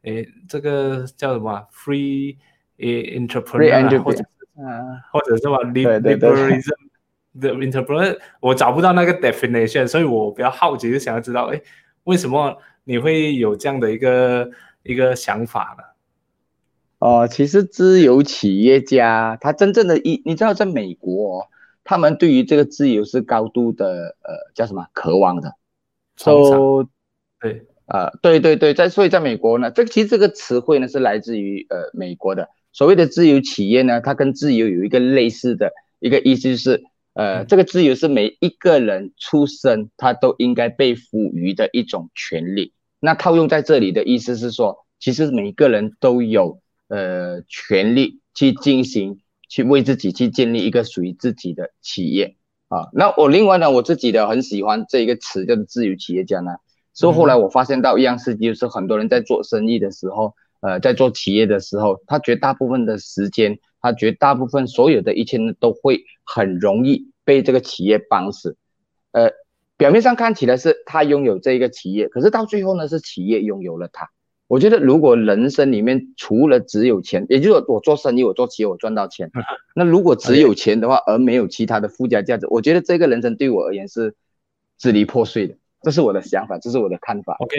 [0.02, 2.36] 哎，这个叫什么？Free
[2.78, 4.24] entrepreneur，或者
[4.56, 6.72] 嗯，或者是什么 liberalism
[7.38, 11.60] 的 entrepreneur，我找不到那个 definition，所以我比较好奇，就想要知道，哎。
[12.04, 14.50] 为什么你会有这样的一个
[14.82, 15.84] 一个想法呢？
[16.98, 21.46] 哦，其实自由企业家他真正的一，你知道，在美国，哦
[21.84, 25.54] 他们对于这个自由是高度的呃叫什么渴望的。
[26.16, 26.88] so
[27.40, 36.84] 对啊，对对对，在所以在美国呢，这个其实这个词汇呢是来自于呃美国的所谓的自由企业呢，它跟自由有一个类似的一个意思，就是。
[37.12, 42.72] 呃，这个自由是每一个人出生他都应该被赋予的一种权利。
[43.00, 49.18] 那套用在这里的意思是说，其实每一个人都有呃权利去进行，
[49.48, 52.36] 去为自己去建立一个属于自己的企业
[52.68, 52.88] 啊。
[52.92, 56.52] 那我另外呢，我自己的很喜欢这一个词叫做自由企业家呢。
[56.94, 63.58] 所以后来我发现到一样事情，就是很多人在做生意的时候，呃，在做企业的时候，他绝大部分的时间。
[63.80, 68.56] 他绝大部分所有的一切呢，都会很容易被这个企业绑死。
[69.12, 69.30] 呃，
[69.76, 74.10] 表面上看起来是他拥有这一个企业，可是到最后呢，是企业拥有了他。
[74.46, 79.30] 我觉得，如果人生里面除了只有钱，也就是我做生意，我做企业，我赚到钱，
[79.74, 84.14] 那如果 只有钱的话，而没有其他的附加价值，我觉得这个人生对我而言是
[84.76, 85.54] 支离破碎的。
[85.82, 87.36] 这是我的想法，这是我的看法。
[87.38, 87.56] OK，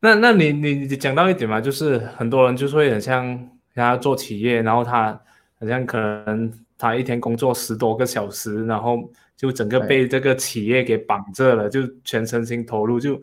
[0.00, 3.51] 那那你你讲到一点嘛，就是很多人就是会很像。
[3.74, 5.18] 他做企业，然后他
[5.58, 13.20] 好像可能他一天工作十多个小时，然后就整个被这个企业给绑着了，就全身心投入，就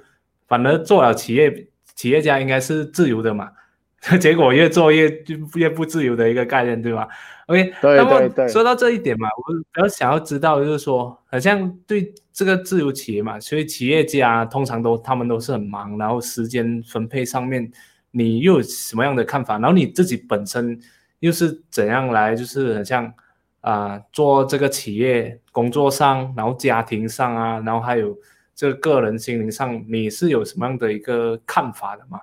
[0.47, 3.51] 反而做了企业企业家应该是自由的嘛，
[4.19, 7.07] 结果越做越就越不自由的一个概念，对吧
[7.47, 17.71] ？OK，那么说到这一点嘛，我比较想要知道就是说，好像对这个自由企业嘛，所以企业家通常都他们都是很忙，然后时间分配上面。
[18.11, 19.59] 你又有什么样的看法？
[19.59, 20.79] 然后你自己本身
[21.19, 23.13] 又是怎样来，就是很像
[23.61, 28.17] 啊，做这个企业工作上，然后家庭上啊，然后还有
[28.55, 32.21] 这个个人心灵上，你是有什么样的一个看法的吗？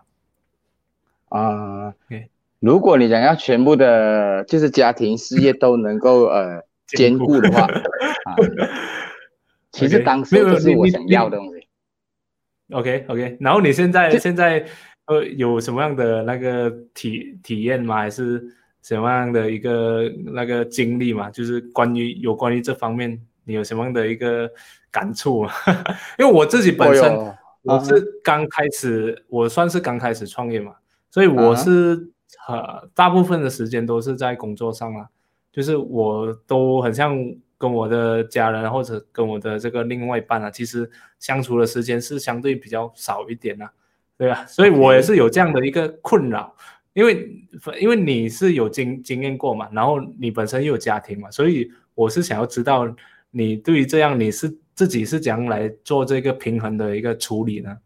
[1.29, 1.94] 啊，
[2.59, 7.62] 如果你想要全部的，就是家庭事业都能够呃兼顾的话，
[8.25, 8.35] 啊，
[9.70, 11.68] 其实当时就是我想要的东西。
[12.72, 14.66] OK OK，然后你现在现在。
[15.07, 17.97] 呃，有什么样的那个体体验吗？
[17.97, 18.45] 还是
[18.83, 21.31] 什么样的一个那个经历嘛？
[21.31, 24.51] 就是关于有关于这方面，你有什么样的一个
[24.90, 25.47] 感触？
[26.19, 30.75] 因为我自己本身我是刚开始，我算是刚开始创业嘛，
[31.11, 32.11] 所以我是
[32.49, 35.09] 呃大部分的时间都是在工作上啊，
[35.53, 37.16] 就是我都很像
[37.59, 43.71] 跟我的家人或者跟我的这个另外一半啊，其实相处的时间是相对比较少一点啊。
[44.18, 46.55] 对吧，所以我也是有这样的一个困扰，
[46.94, 47.31] 因为
[47.79, 52.88] 因为你是有经经验过嘛，然后你本身又有家庭嘛，所以我是想要知道
[53.31, 57.76] 你对于这样你是自己是怎样来做这个平衡的一个处理呢？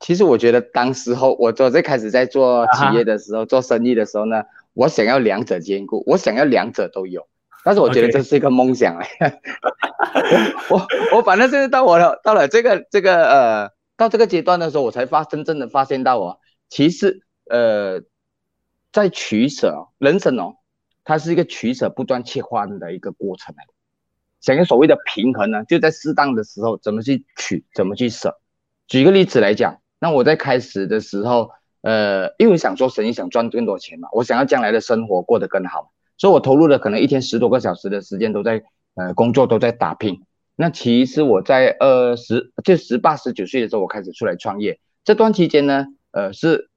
[0.00, 7.28] 其实我觉得当时候我做最开始在做企业的时候，做生意的时候呢，我想要两者兼顾，我想要两者都有，
[7.62, 9.40] 但是我觉得这是一个梦想哎，
[10.70, 13.81] 我我反正现在到我了到了这个这个呃。
[13.96, 18.00] 到这个阶段的时候，我才发真正的发现到哦，其实呃，
[18.92, 20.56] 在取舍人生哦，
[21.04, 23.72] 它是一个取舍不断切换的一个过程来的。
[24.40, 28.40] 想要所谓的平衡呢，就在适当的时候怎么去取，怎么去舍。
[28.88, 31.50] 举个例子来讲，那我在开始的时候，
[31.82, 40.22] 呃，因为想做生意，想赚更多钱嘛，我想要将来的生活过得更好，所以我投入了可能一天十多个小时的时间都在呃工作，都在打拼。
[40.54, 44.78] 那其实我在二十就十八十九岁的时候，我开始出来创业。
[45.04, 46.70] 这段期间呢，呃，是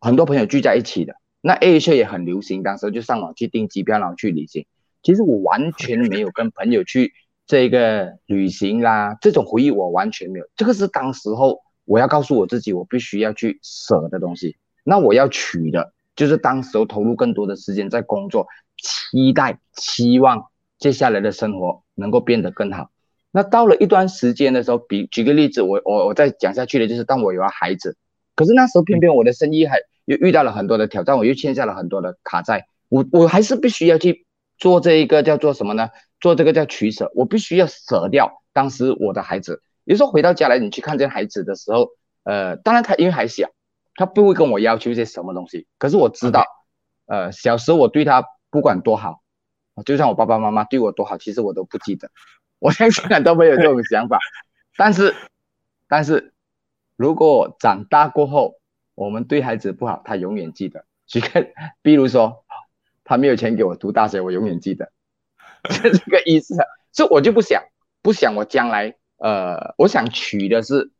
[0.00, 1.14] 很多朋友聚在一起的。
[1.40, 4.66] 那 A 车也很流行，当时就上网去订机票，然后去旅行。
[5.02, 7.12] 其实我完全没有跟朋友去
[7.46, 10.46] 这个旅行啦，这种回忆我完全没有。
[10.56, 14.56] 这个是当时候我要告诉我自己，我必须要去舍的东西。
[14.82, 18.48] 那我要取的就是当时候投入更多的时间在工作，
[18.82, 20.46] 期待、期望
[20.78, 22.90] 接下来的生活能够变得更好。
[23.38, 27.96] 那到了一段时间的时候，比举个例子，我我我再讲下去的就是，当我有了孩子，
[28.34, 34.26] 可是那时候偏偏我的生意还又遇到了很多的挑战，我又欠下了很多的卡债，我我还是必须要去
[34.58, 35.90] 做这一个叫做什么呢？
[36.18, 39.62] 做这个叫取舍，我必须要舍掉当时我的孩子。
[39.84, 41.90] 有时候回到家来，你去看见孩子的时候，
[42.24, 43.50] 呃，当然他因为还小，
[43.94, 46.44] 他不会跟我要求一些什么东西，可是我知道，
[47.06, 49.20] 呃，小时候我对他不管多好，
[49.86, 52.10] 就像我爸爸妈妈对我多好，其实我都不记得。
[52.58, 54.18] 我相信很多朋友这种想法，
[54.76, 55.14] 但是，
[55.86, 56.32] 但是，
[56.96, 58.56] 如果长大过后，
[58.94, 60.84] 我们对孩子不好，他永远记得。
[61.06, 61.46] 举个，
[61.82, 62.44] 比如说，
[63.04, 64.90] 他没有钱给我读大学，我永远记得，
[65.70, 66.56] 是这个意思。
[66.92, 67.62] 所以，我就不想，
[68.02, 70.90] 不想我将来，呃，我想娶的是，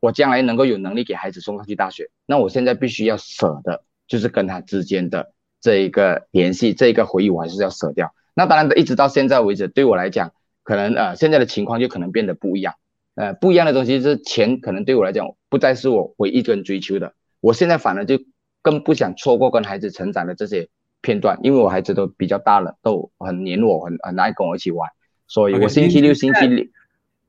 [0.00, 2.10] 我将来能够有能力给孩子送上去大学。
[2.24, 8.14] 那我现在必须要舍的，就是跟他之间的这一个联系，这一个回忆，我还是要舍掉。
[8.32, 10.32] 那当然，一直到现在为止，对我来讲。
[10.70, 12.74] 可能呃，现在的情况就可能变得不一样，
[13.16, 17.12] 呃，不一样的东西是钱，可能对我来讲不再是我唯一跟追求的。
[17.40, 18.20] 我现在反而就
[18.62, 20.68] 更不想错过跟孩子成长的这些
[21.00, 24.88] 片段，因为我孩子都比较大了，都很黏我，很很爱跟我一起玩，
[25.26, 26.64] 所以我星期六、星期六，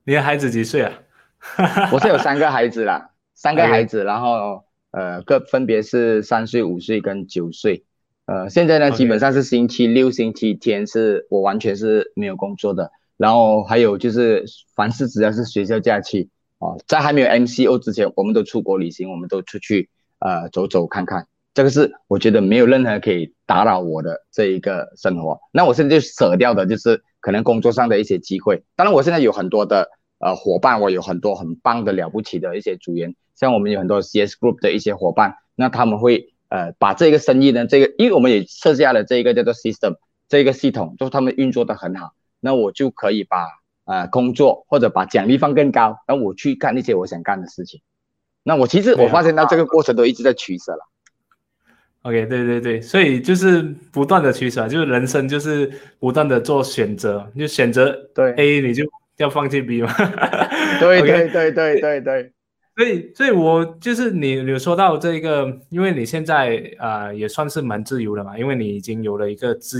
[0.03, 1.01] 你的孩子几岁啊？
[1.91, 7.85] 我是有三个孩子啦，三个孩子，然后呃，各分别是三岁、五岁跟九岁，
[8.27, 12.91] 呃，现在呢，基本上是星期六、星期天是我完全是没有工作的。
[13.17, 14.45] 然后还有就是，
[14.75, 21.27] 凡是只要是学校假期啊，在还没有 MCO 之前，我们都出国旅行，我们都出去呃走走看看。
[21.53, 25.39] 这个是我觉得没有任何可以打扰我的这一个生活。
[25.51, 28.63] 那我现在就舍掉的就是可能工作上的一些机会。
[28.75, 39.97] 当然，我现在有很多的呃伙伴，我有很多很棒的了不起的一些组员，像我们有很多 CS Group 的一些伙伴，那他们会呃把这个生意呢，这个因为我们也设下了这一个叫做 System
[40.29, 42.13] 这个系统，就是他们运作的很好。
[42.41, 43.47] 那我就可以把
[43.85, 47.79] 呃工作或者把奖励放更高，然后我去干那些我想干的事情。
[48.43, 50.79] 那我其实我发现到这个过程都一直在取舍了。
[52.01, 58.83] OK，对对对，所以就是不断的取舍，就是人生就是不断的做选择，就选择对 A 你就
[59.17, 59.93] 要放弃 B 嘛。
[60.79, 62.33] 对 对对对对对。
[62.75, 69.79] 所以所以我就是你有说到这个，因为你现在啊也算是蛮自由的嘛，因为你已经有了一个资。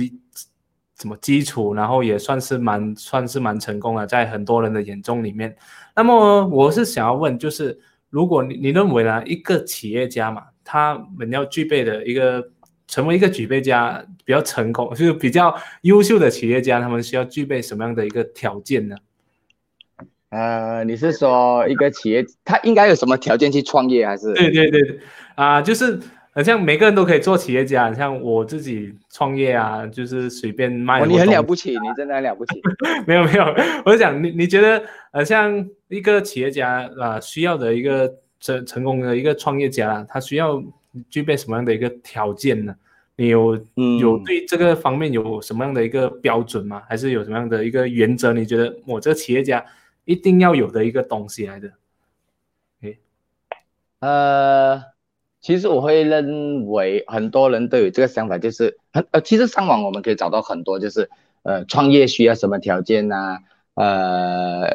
[1.02, 5.56] 什么基础，然后也算是蛮算是蛮成功了，在很多人的眼中里面。
[5.96, 7.80] 那么我是想要问，就是
[8.12, 12.52] 如果你你认为呢，一个企业家嘛，他们要具备的一个
[12.88, 18.96] 成为一个举杯家比较成功，就是比较优秀的企业家，他们需要具备什么样的一个条件呢？
[20.30, 24.32] 呃，你是说一个企业他应该有什么条件去创业，还是？
[24.34, 25.00] 对对对，
[25.34, 26.00] 啊，就是。
[26.34, 31.06] 好像每个人都可以做企业家，像我自己创业啊，就是随便卖。
[31.06, 32.62] 你很了不起，你真的很了不起。
[33.06, 33.44] 没有没有，
[33.86, 40.64] 我想你你觉得呃，像一个企业家啊，需要的一个成成功的一个创业家，他需要
[41.10, 42.74] 具备什么样的一个条件呢？
[43.18, 43.54] 你有
[44.00, 46.82] 有对这个方面有什么样的一个标准吗？
[46.88, 48.32] 还是有什么样的一个原则？
[48.32, 49.66] 你觉得我这个企业家
[50.06, 51.74] 一定要有的一个东西来的？
[52.84, 53.00] 诶，
[54.00, 54.82] 呃。
[55.42, 61.10] 其实我会认为很多人都有这个想法，就是很呃，其实上网我们可以找到很多，就是
[61.42, 63.40] 呃，创业需要什么条件呐？
[63.74, 64.70] 呃，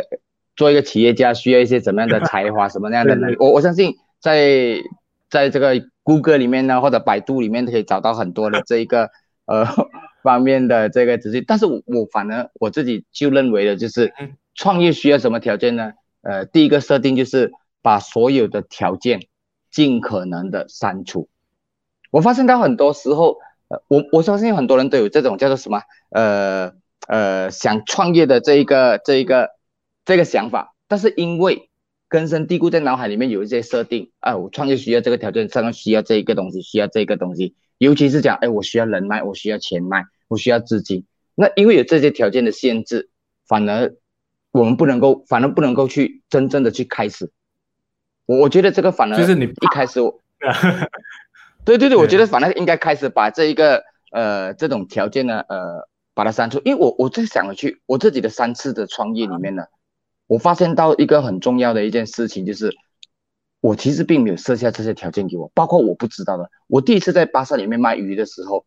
[0.57, 3.37] 做一个企业家需要一些怎么样的才华，什么样的能力？
[3.39, 4.81] 我我相信在
[5.31, 9.11] 在这个谷歌里面呢，或者百度里面都可以找到很多的这一个
[9.45, 9.67] 呃
[10.23, 11.45] 方面的这个资讯。
[11.47, 14.13] 但是我我反而我自己就认为的就是，
[14.57, 15.93] 创业需要什么条件呢？
[16.23, 17.53] 呃，第一个设定就是
[17.83, 19.21] 把所有的条件。
[19.77, 21.29] 尽可能的删除。
[22.11, 23.37] 我发现到很多时候，
[23.69, 26.73] 呃，我我相信很多人都有这种叫做什么，呃
[27.07, 29.51] 呃，想创业的这一个这一个
[30.07, 31.69] 这个想法，但是因为
[32.09, 41.05] 根深蒂固在脑海里面有一些设定，啊，我创业需要这个条件，上需要这一个东西，需要这个东西，尤其是讲，哎，我需要人脉，我需要钱脉，我需要资金。
[41.35, 43.11] 那因为有这些条件的限制，
[43.47, 43.95] 反而
[44.53, 47.31] 我们不能够，反而不能够去真正的去开始。
[48.27, 50.21] 我我觉得这个反而就是你一开始我，
[51.65, 59.65] 对对对，我觉得反而应该开始把这一个呃这种条件呢呃把它删除，因为我我在想去我自己的三次的创业里面呢，
[60.27, 62.75] 我发现到一个很重要的一件事情就是，
[63.61, 68.67] 我其实并没有设下这些条件给我，包括我不知道的，我第一次在巴萨里面卖鱼的时候，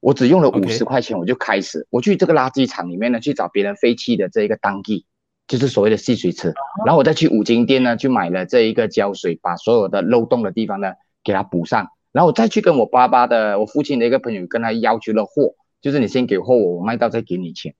[0.00, 5.04] 我只用了五十块钱我就开始，我去这个垃圾场里面呢去找别人废弃的这一个当地。
[5.46, 6.52] 就是所谓的细水池，
[6.84, 10.92] 然后我再去五金店呢，去买了这一个胶水，把所有的漏洞的地方呢
[11.22, 17.74] 给它补上，然后我再去跟我爸爸的、我父亲的一个朋友跟他要求了货，就是你先给货我，我卖到再给你钱，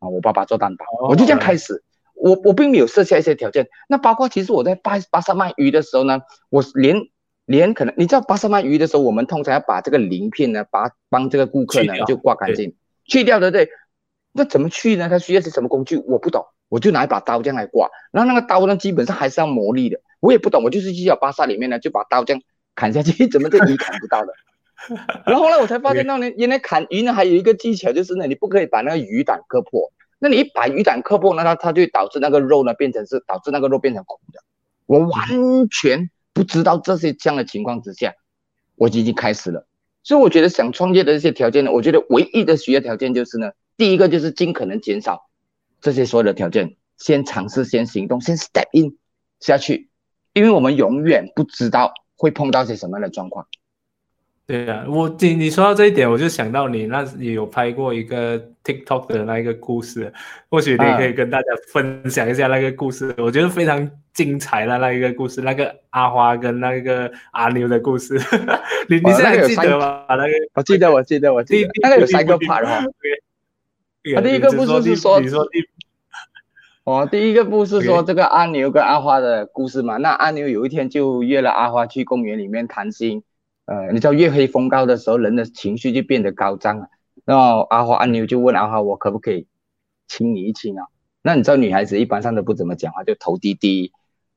[0.00, 1.82] 啊，我爸爸做担保，我就这样开始，
[2.14, 7.08] 我我并没有设下一些条件，那包括其实我在巴巴萨卖鱼的时候呢，我连
[7.46, 12.74] 连可能你知道巴萨卖鱼的时候，我们通常要把这个鳞片呢，把帮这个顾客呢就刮干净，
[13.06, 13.70] 去掉的对，
[14.32, 15.08] 那怎么去呢？
[15.08, 15.96] 它需要些什么工具？
[16.06, 16.44] 我不懂。
[16.68, 20.00] 我就拿一把刀这样来刮，然后那个刀呢，基本上还是要磨砺的。
[20.20, 22.42] 我也不懂，我就是去小巴萨里面呢，就把刀这样
[22.74, 24.32] 砍下去，怎么这鱼砍不到的？
[25.26, 29.92] 然后后来我才发现，到呢原来砍鱼呢还有一个技巧，就是呢，你不可以把那个鱼胆割破。
[30.18, 34.40] 那你一把鱼胆割破，那它它就导致那个肉呢变成是导致那个肉变成苦的。
[34.86, 38.14] 我完全不知道这些这样的情况之下，
[38.74, 39.66] 我已经开始了。
[40.02, 45.27] 所以我觉得想创业的这些条件呢，我觉得唯一的需要条件就是呢，第一个就是尽可能减少。
[45.80, 48.96] 这些所有的条件，先尝试，先行动，先 step in
[49.40, 49.88] 下去，
[50.32, 53.46] 因为我们永远不知道会碰到些什么样的状况。
[54.46, 60.10] 对啊，我你你说到这一点，我就想到你那也有拍过一个 TikTok 的那一个故事，
[60.48, 68.18] 或许你可以跟大家分享一下那个故事，我觉得非常精彩的那一个故事，那个阿花跟那个阿牛的故事，
[68.88, 70.06] 你你现在记得吗？
[70.08, 72.82] 那个我记得，我记得，我记得，那个有三个 part 哈。
[74.14, 75.20] 他第一个不是是说，
[76.84, 79.96] 哦，第一个不是说这个阿牛跟阿花的故事嘛？
[79.98, 83.22] 那阿牛有一天就约了阿花去公园里面谈心，
[83.66, 86.88] 呃，你知道月黑风高的时候，人的情绪就变得高涨了。
[87.24, 89.46] 然后阿花阿牛就问阿花，我可不可以
[90.06, 90.86] 亲你一亲啊？
[91.20, 93.92] 那你知道女孩子一般上都不怎么讲话，就头低低。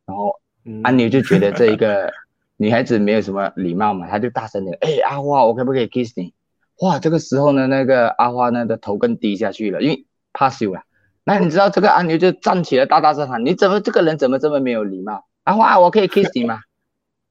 [0.05, 0.41] 然后
[0.83, 2.11] 阿牛就觉得这一个
[2.57, 6.33] 女孩子没有什么礼貌嘛，他就大声的，哎，阿花，我可不可以 kiss 你？
[6.81, 10.81] 哇，这个时候呢，那个阿花呢的头更低下去了，因为怕羞了。
[11.23, 16.61] 那你知道这个阿牛就站起来，大大声喊：“你怎么这个人怎么这么没有礼貌？”阿花，我可以 kiss 你吗？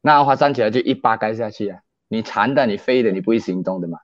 [0.02, 1.80] 那阿花站起来就一巴盖下去啊！
[2.06, 3.98] 你馋的，你飞的，你不会行动的嘛？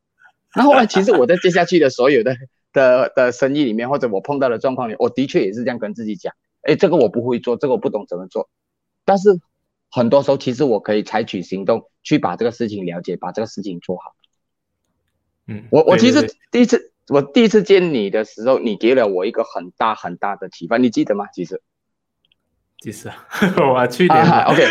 [0.56, 2.36] 那后来其实我在接下去的所有的
[2.72, 6.34] 的的生意里面，或者我碰到的状况里，我的确也是这样跟自己讲
[6.66, 8.48] ：“哎，这个我不会做，这个我不懂怎么做。”
[9.06, 9.38] 但是
[9.92, 14.16] 很多时候，其实我可以采取行动去把这个事情了解，把这个事情做好。
[15.48, 21.26] 嗯，我我其实第一次我第一次见你的时候，你给了我一个很大很大的启发，你记得吗？
[21.32, 21.62] 其实，
[22.80, 23.14] 其实 啊，
[23.72, 24.62] 我去年 OK，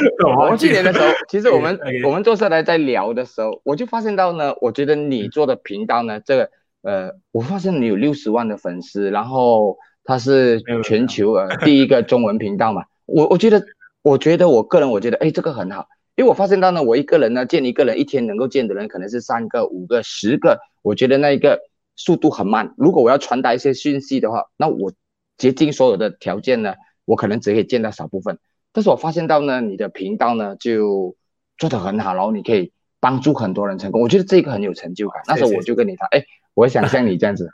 [0.51, 6.49] 我去年的时候， 其实我们我们坐下来在聊的时候，我就发现到呢，我觉得你做的频道呢，这个
[6.81, 13.65] 呃，我发现你有六十万的粉丝，然后它是全球呃第一个中文频道嘛，我我觉得
[14.01, 15.87] 我觉得我个人我觉得哎这个很好。
[16.15, 21.59] 因为我发现到呢，我一个人呢见一个人，一天能够见的人可能是三个、五个、十个，我觉得那一个
[21.97, 22.73] 速度很慢。
[22.77, 24.93] 如果我要传达一些讯息的话，那我
[25.37, 28.39] 竭尽所有的条件呢，我可能只可以见到少部分。
[28.71, 31.17] 但是我发现到呢，你的频道呢就
[31.57, 35.21] 做得很好，然后你可以帮助很多人成功，我觉得这个很有成就感。
[35.27, 37.49] 那时候我就跟你谈，哎，我想像你这样子。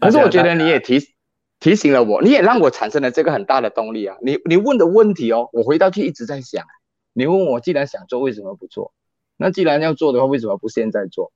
[0.00, 0.98] 可是我觉得你也提
[1.60, 4.16] 提醒了我，你也让我产生了这个很大的动力啊。
[4.22, 6.64] 你你问的问题哦，我回到去一直在想。
[7.16, 8.92] 你问我，既然想做，为什么不做？
[9.38, 11.32] 那既然要做的话，为什么不现在做？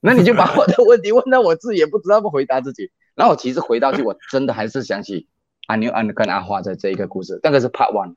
[0.00, 2.90] 那你就把我的问题问到我自己也不知道不回答自己。
[3.14, 5.26] 然后我其实回到去，我真的还是想起
[5.66, 8.14] 阿牛、安跟阿花的这一个故事，那个是 Part One。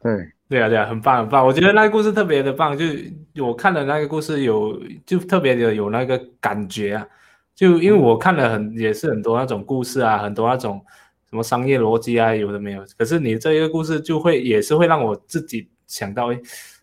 [0.00, 1.46] 对，对啊，对啊，很棒，很棒。
[1.46, 7.06] 我觉得那个故事特别的棒，就我看了那个故事有，就特别的有那个感觉啊。
[7.54, 10.82] 就因为我看了很，也是很多那种故事啊，很多那种。
[11.30, 12.84] 什么商业逻辑啊，有的没有。
[12.96, 16.28] 可是你这一个故事就会也是会让我自己想到，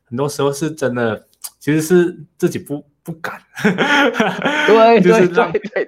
[0.04, 1.28] 很多时候是真的，
[1.60, 3.42] 其实是自己不不敢，
[4.68, 5.88] 对，就是对对对，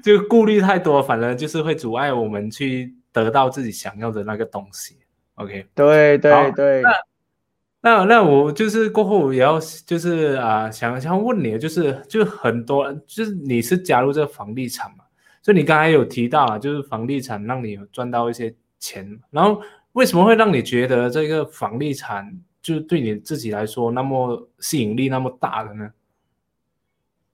[0.02, 4.96] 就顾虑太多，反而就是会阻碍我们去得到自己想要的那个东西。
[5.36, 6.82] OK，对对对。
[6.82, 6.92] 那
[7.82, 15.04] 那那我就是过后也要就是啊，想想问你，就是就很多就是你是加入这个房地产嘛？
[15.46, 25.92] 所以你刚才有提到啊，就是房地产让你赚到一些钱，然后为什么会让你觉得这个房地产就是对你自己来说那么吸引力那么大的呢？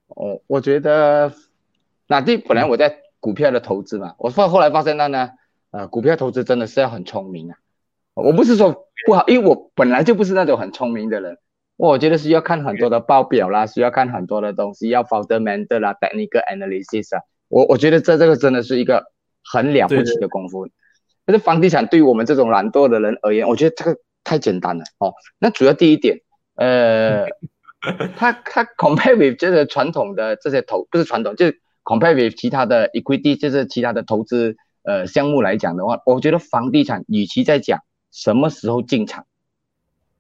[0.09, 1.33] 哦，我觉得，
[2.07, 5.31] 那第本来我在股票的投资嘛，我发后来发现到呢，
[5.71, 7.57] 呃，股票投资真的是要很聪明啊。
[8.13, 11.39] 我不是说不好，因为我本来就不是那种很聪明的人，
[11.79, 17.23] 我觉得是要看很多的报表啦，需要看很多的东西，要 fundamental 啦，technical analysis 啊。
[17.53, 19.05] 我我觉得这这个真的是一个
[19.45, 20.67] 很了不起的功夫。
[21.27, 25.13] 但是房地产对于我们这种懒惰的人而言，我觉得这个太简单了哦。
[25.39, 26.21] 那主要第一点，
[26.57, 27.27] 呃，
[28.17, 37.81] 它它 compare with 这个传统的这些投，不是传统，就是 compare with 其他的 equity，就是其他的投资呃项目来讲的话，我觉得房地产与其在讲。
[38.11, 39.25] 什么时候进场？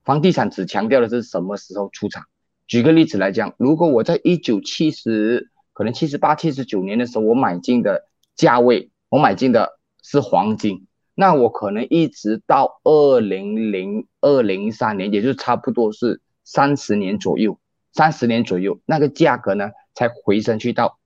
[0.03, 2.24] 房地产只强调的是什么时候出场。
[2.66, 17.59] 举个例子来讲，如果我在一九七十，可能七十八、七十九年的时候，我买进的价位，我买进的是黄金，那我可能一直到二零零二零三年，也就差不多是三十年左右，
[17.93, 20.99] 三十年左右，那个价格呢才回升去到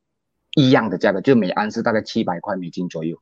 [0.54, 3.18] 一样的价格，就每安士大概七百块美金左右。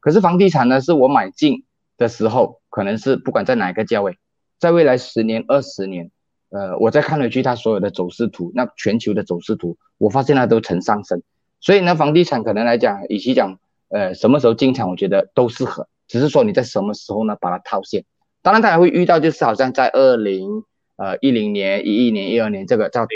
[0.00, 1.64] 可是房地产呢，是我买进。
[2.00, 4.16] 的时候，可能是不管在哪一个价位，
[4.58, 6.10] 在未来十年、二十年，
[6.50, 11.22] 呃，我再看回去它所有的走势图，那全球的走势图，我发现它都呈上升。
[11.60, 18.04] 所以呢，房地产可能来讲，与其讲，呃，什么时候进场，我觉得都适合，只是说你在什么时候呢把它套现。
[18.42, 20.64] 当然，它还会遇到就是好像在二零
[20.96, 23.14] 呃一零年、一一年、一二年这个到底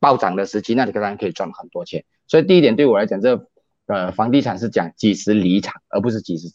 [0.00, 2.04] 暴涨的时期，那你当然可以赚很多钱。
[2.26, 3.46] 所以第一点对我来讲，这
[3.86, 6.48] 呃房地产是讲几时离场，而不是几时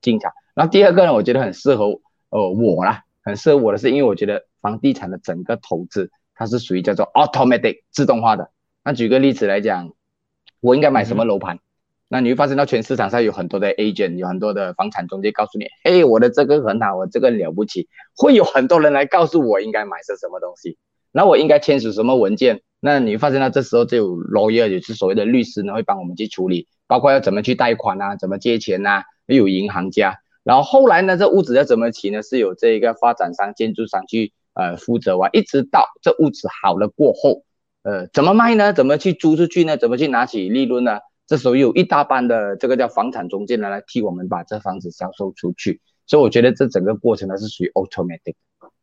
[0.00, 0.32] 进场。
[0.54, 8.50] 然后第二个呢，我觉得很适合呃我啦，很适合我的是，因为我觉得房地产的整个投资它是属于叫做 automatic 自动化的。
[8.82, 9.92] 那举个例子来讲，
[10.60, 11.58] 我应该买什么楼盘？
[12.08, 20.78] 那你会发现到全市场上有很多的 agent，有很多的房产中介告诉你，嘿，我的这个很好，我这个了不起，会有很多人来告诉我应该买是什么东西，
[21.12, 22.62] 那我应该签署什么文件？
[22.80, 30.18] 那你会发现到这时候就有 lawyer，也是所谓的律师呢，会帮我们去处理，包括要怎么去贷款啊，怎么借钱呐，又有银行家。
[30.42, 32.22] 然后后来呢，这屋子要怎么起呢？
[32.22, 37.44] 是有这一个发展商、建筑商去呃负责完，一直到这屋子好了过后，
[37.82, 38.72] 呃，怎么卖呢？
[38.72, 39.76] 怎么去租出去呢？
[39.76, 40.98] 怎么去拿起利润呢？
[41.26, 45.80] 这时候有一大半的这个叫房产中介呢来替我们把这房子销售出去。
[46.06, 48.34] 所以我觉得这整个过程呢是属于 automatic，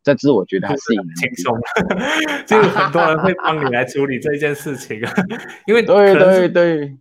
[0.04, 0.82] 这是我觉得还是
[1.18, 1.56] 轻松，
[2.48, 5.00] 就很多人会帮你来处理这件事情，
[5.68, 6.98] 因为对对对。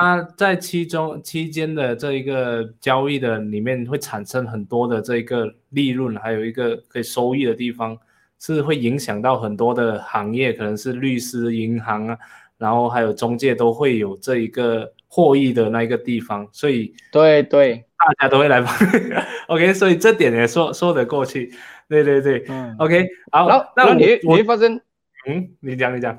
[0.00, 7.98] 他在其中期间的这一个交易的里面会产生很多的这一个利润，还有一个可以收益的地方，
[8.38, 12.18] 是会影响到很多的行业，可能是律师、银行啊，
[12.56, 18.72] 然后还有中介都会有这一个获益的那一个地方，所以对对，大家都会来帮。
[19.48, 21.52] OK，所以这点也说说得过去。
[21.88, 24.80] 对对对，嗯，OK，好，那你你会发现，
[25.26, 26.18] 嗯，你讲你讲。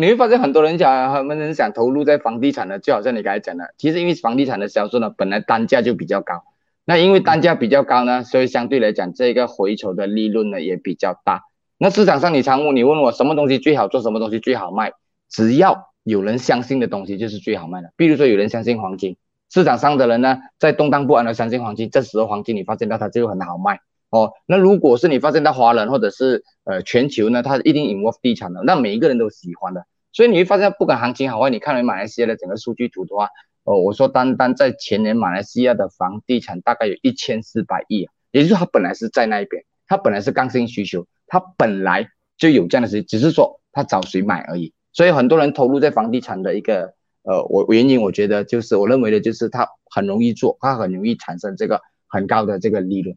[0.00, 6.42] 你会发现很多人讲，很多人想投入在房地产的，就好像你刚才讲的，其实因为房地产的销售呢，本来单价就比较高，
[6.88, 11.42] 那因为单价比较高呢，所以相对来讲，这个回酬的利润呢也比较大。
[11.78, 14.92] 那市场上你常问你问我什么东西最好做，什么东西最好卖，
[15.28, 17.90] 只要有人相信的东西就是最好卖的。
[17.96, 19.16] 比如说有人相信黄金，
[19.50, 23.80] 市场上的人呢在动荡不安的相信黄金，这时候黄金你发现到它就很好卖。
[24.10, 33.28] 哦，那如果是你发现到华人或者是呃全球呢，它一定 involve 地产的，那每一个人都喜欢的，所以你会发现不管行情好坏，你看了马来西亚的整个数据图的话，
[33.66, 42.08] 哦，我说单单在前年马来西亚的房地产大概有一千四百亿啊，也就是说它本来是在那一边，它本来是刚性需求，它本来
[42.38, 44.72] 就有这样的事情，只是说它找谁买而已。
[44.92, 53.16] 所以很多人投入在房地产的一个呃我原因，我觉得就是我认为的就是它很容易做，它很容易产生这个很高的这个利润。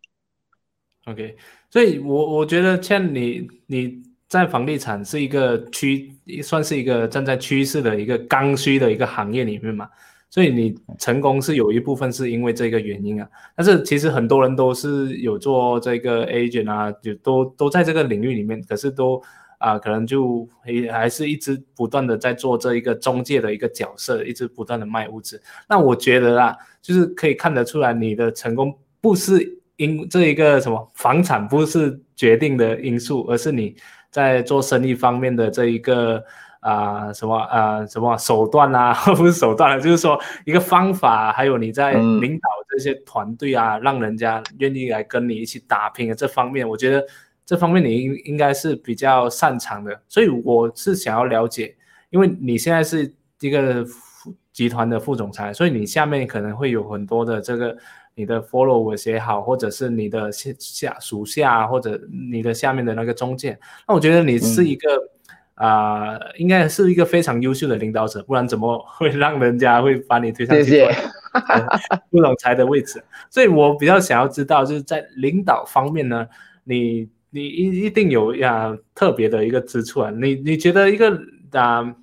[1.05, 1.37] OK，
[1.71, 9.89] 所以，我我觉得像你你在房地产是一个趋，算是一个站在趋势的一个刚需的一个行业里面嘛，
[10.29, 13.27] 所以你成功是有一部分是因为这个原因啊。
[13.55, 19.21] 但是其实很多人都是有做这个 agent 啊，就都都在这个领域里面，可是都
[19.57, 25.41] 啊，可能就还还是一直不断的在做这一个中介的一个角色，一直不断的卖物质。
[25.67, 29.57] 那我觉得啊，就是可以看得出来你的成功不是。
[29.79, 33.73] 因这一个什么房产不是决定的因素，而是你
[34.11, 36.21] 在做生意方面的这一个
[36.59, 47.05] 啊什么啊什么手段啊， 不是手段了，就是说一个方法，还有你在领导这些团队啊，让人家愿意来跟你一起打拼的这方面，我觉得
[47.45, 50.01] 这方面你应应该是比较擅长的。
[50.07, 51.75] 所以我是想要了解，
[52.09, 53.85] 因为你现在是一个
[54.51, 57.75] 集团的副总裁，所以你下面可能会有很多的这个。
[58.15, 61.97] 你的 followers 也好，或者是你的下下属下，或者
[62.29, 63.57] 你的下面的那个中介，
[63.87, 64.89] 那我觉得你是一个
[65.59, 70.87] 啊，应该是一个非常优秀的领导者，不然怎么会让人家会把你推上去
[72.09, 73.03] 副总裁的位置？
[73.29, 76.25] 所以我比较想要知道，就是在领导方面呢，
[76.63, 81.93] 你你一一定有呀特别的一个之处啊，你你觉得一个啊，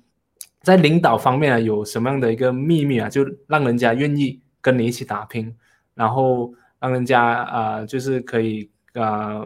[0.61, 5.51] 在领导方面啊有什么样的一个秘密啊，就让人家愿意跟你一起打拼，
[5.95, 9.43] 然后让人家啊就是可以啊。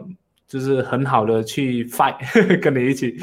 [0.52, 2.14] 就是很好的去 fight，
[2.60, 3.16] 跟你一起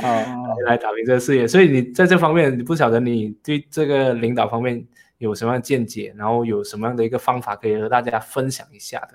[0.65, 4.83] 来打拼这个事业，所以你在这方面，你不晓得你对这个领导方面
[5.19, 9.09] 有什么见解，然后有什么样的一个方法可以和大家分享一下的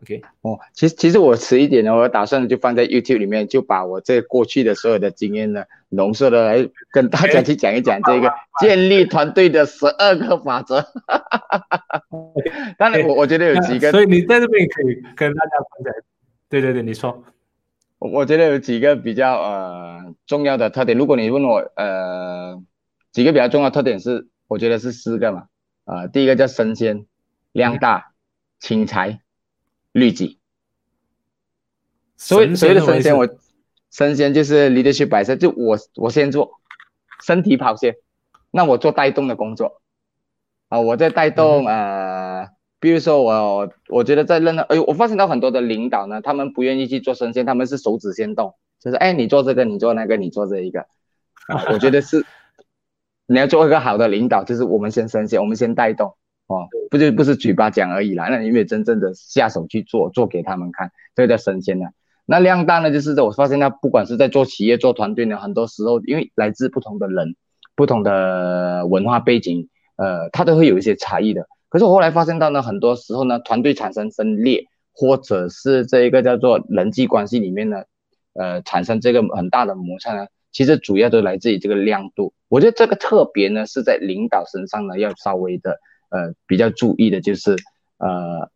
[0.00, 10.82] ？OK，哦，其实其实我迟一点呢，我打算就放在 YouTube 里面，就把我这过去的所有的经验呢，浓缩的来跟大家去讲一讲这个 建立团队的十二个法则。
[12.78, 15.92] 当然，我我觉得有几个，所以你在这边可以跟大家分享。
[16.48, 17.22] 对对对，你说。
[18.00, 20.96] 我我觉得有几个比较呃重要的特点。
[20.96, 22.60] 如果你问我呃
[23.12, 25.46] 几个比较重要特点是，我觉得是四个嘛。
[25.84, 27.06] 呃，第一个叫生鲜、
[27.52, 28.12] 量大、
[28.58, 29.20] 轻财、
[29.92, 30.40] 律己。
[32.16, 33.28] 所以所谓的生鲜，我
[33.90, 36.60] 生鲜就是 leadership 摆设，就我我先做
[37.22, 37.96] 身体跑先，
[38.50, 39.82] 那我做带动的工作
[40.68, 42.48] 啊，我在带动呃。
[42.80, 50.80] 比如说我，我觉得在任何，哎，我发现到很多的领导呢，他们不愿意去做生鲜，他们是手指先动，就是哎，你做这个，你做那个，你做这一个，
[51.46, 52.24] 啊， 我觉得是
[53.26, 56.14] 你要做一个好的领导，就是我们先生鲜，我们先带动，
[56.46, 61.86] 哦，不就不是嘴巴讲而已啦，那你有真正的下手去做，做给他们看，这个叫生鲜呢。
[62.24, 67.36] 那量大呢，就是我发现他不管是在做企业做团队呢，很多时候因为来自不同的人，
[67.74, 71.46] 不同的文化背景，呃，他都会有一些差异的。
[71.70, 77.84] 可是我后来发现到呢，很多时候呢，团队产生分裂，或者是这一个叫做人际关系里面呢，
[78.34, 82.34] 呃，产生这个很大的摩擦呢，其实主要都来自于这个亮度。
[82.48, 85.78] 我觉得这个特别呢，是在领导身上呢，要稍微的
[86.10, 87.56] 呃比较注意的，就是
[87.98, 88.50] 呃，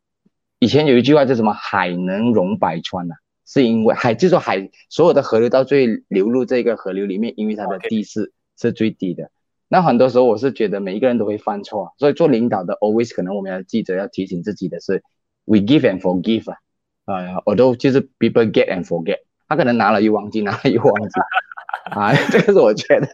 [0.58, 3.14] 以前有一句话叫什么“海能容百川”呐，
[3.46, 9.30] 是因为 海就说海所有的河流到最流入这个河流里面，因为它的地势是最低的。
[9.68, 15.02] 那很多时候我是觉得每一个人都会犯错，所以做领导的 always 可能我们要记着要提醒自己的是
[15.46, 16.58] ，we give and forgive 啊，
[17.06, 21.20] 啊，我都就是 people get and forget，他可能拿了又忘记，拿了又忘记，
[21.90, 23.08] 啊，这个是我觉得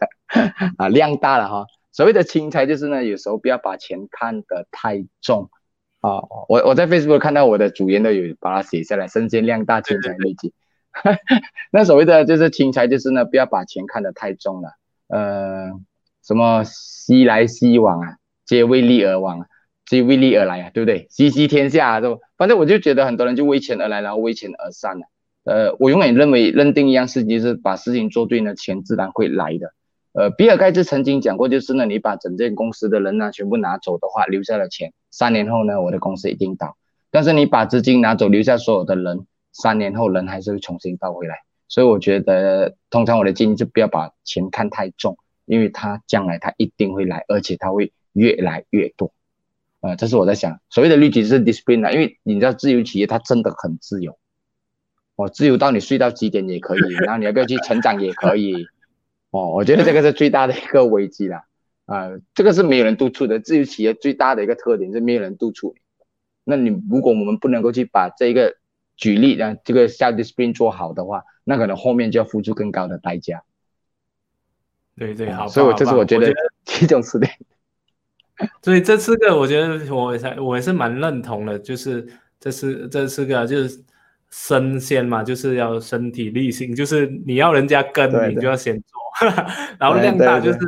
[0.77, 5.49] 啊量大了哈，所谓的轻财就是呢，有时候不要把钱看得太重。
[6.01, 10.53] 啊，我我在 Facebook 看到我的主页都有把它写下来，身兼量大轻财累积，
[11.71, 14.69] 那所谓的就是轻财就是呢，不要把钱看得太重了，
[15.07, 15.71] 呃。
[16.23, 19.45] 什么熙来熙往啊，皆为利而往，
[19.85, 21.07] 皆为利而来啊，对不对？
[21.09, 25.05] 熙熙天下啊，都反正我就觉得很多人就为钱而来，然后为钱而散了。
[25.43, 29.73] 呃，我永远认为认定一样事情是把事情做对呢，钱自然会来的。
[30.13, 36.75] 呃，比尔盖茨曾经讲过，就是呢，你把整间公司的人呢全部拿走的话，留下了钱，三年后呢，我的公司一定倒。
[37.09, 41.37] 但是你把资金拿走，留下所有的人，三年后人还是会重新倒回来。
[41.67, 45.17] 所以我觉得，通常我的建议就不要把钱看太重。
[45.51, 49.11] 因为他将来他一定会来，而且他会越来越多，
[49.81, 54.17] 呃，这是我在想，所谓的律己是 discipline 啊，因为你知道自由企业它真的很自由，
[55.17, 58.65] 哦，自由到你睡到几点也可以， 然后你要不要去成长也可以，
[59.31, 61.43] 哦，我觉得这个是最大的一个危机了，
[61.85, 65.75] 啊，这个是没有人督促的，自由企业最大的一个特点是没有人督促，
[66.45, 68.55] 那你如果我们不能够去把这个
[68.95, 73.43] 举例让这个 self discipline 做好的话，那可能后面就要付出更高的代价。
[75.01, 76.31] 对对，好，所以我这是我觉得
[76.65, 77.31] 七种词典。
[78.61, 82.07] 所以这四个，我觉得我才我也是蛮认同的，就是
[82.39, 83.83] 这四这四个就是
[84.29, 89.27] 身先嘛，就是要身体力行，就是你要人家跟，你就要先做，
[89.79, 90.59] 然后量大就是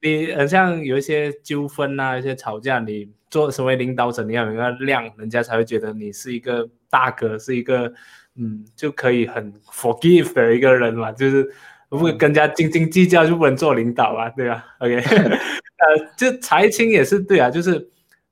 [0.00, 7.92] 你很像有一些纠纷啊，一些吵架，你做成为领导者，你要有个量，人家才会觉得你是一个大哥，是一个
[8.36, 11.52] 嗯就可以很 forgive 的一个人嘛，就是。
[11.96, 14.64] 不会更加斤斤计较就不能做领导啊，对吧？
[14.78, 17.88] OK， 呃，就财青也是对啊，就是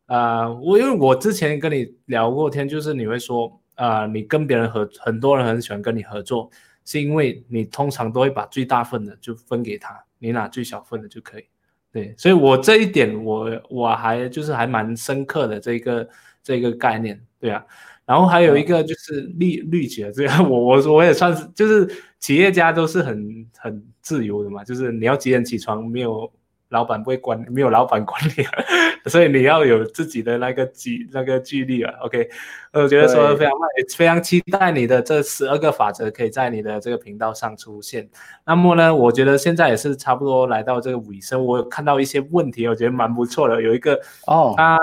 [0.07, 6.51] 呃，我因为我之前跟你聊过天，就是你会说呃，你跟别人合，很多人很喜欢跟你合作，
[6.85, 11.45] 是因为你通常都会把最大份的就分给他，你拿最小份的就可以。
[11.91, 16.09] 对，所以我这一点我我还就是还蛮深刻的这个
[16.43, 17.65] 这个概念，对啊。
[18.07, 21.89] 然后还有一个就是律律己，这样 我我我也算是，就是
[22.19, 26.31] 企业家都是很很自由的嘛，就是你要几点起床没有
[26.69, 28.45] 老板不会管，没有老板管你，
[29.09, 31.95] 所以你要有自己的那个距那个距离啊。
[32.01, 32.29] OK，
[32.73, 33.55] 我觉得说的非常
[33.97, 38.09] 非常期待你的这十二个法则可以在你的这个频道上出现。
[38.45, 43.63] 那么呢，我觉得现在也是差不多来到这个尾声，我有看到一些问题，我觉得蛮不错的。
[43.63, 44.79] 有一个哦，他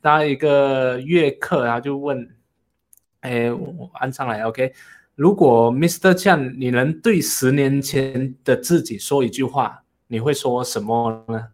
[0.00, 2.26] 他一个月客，他就问，
[3.26, 4.72] 哎，我按上来 OK。
[5.16, 6.14] 如果 Mr.
[6.14, 11.48] Chan，你能对十年前的自己说一句话，你会说什么呢？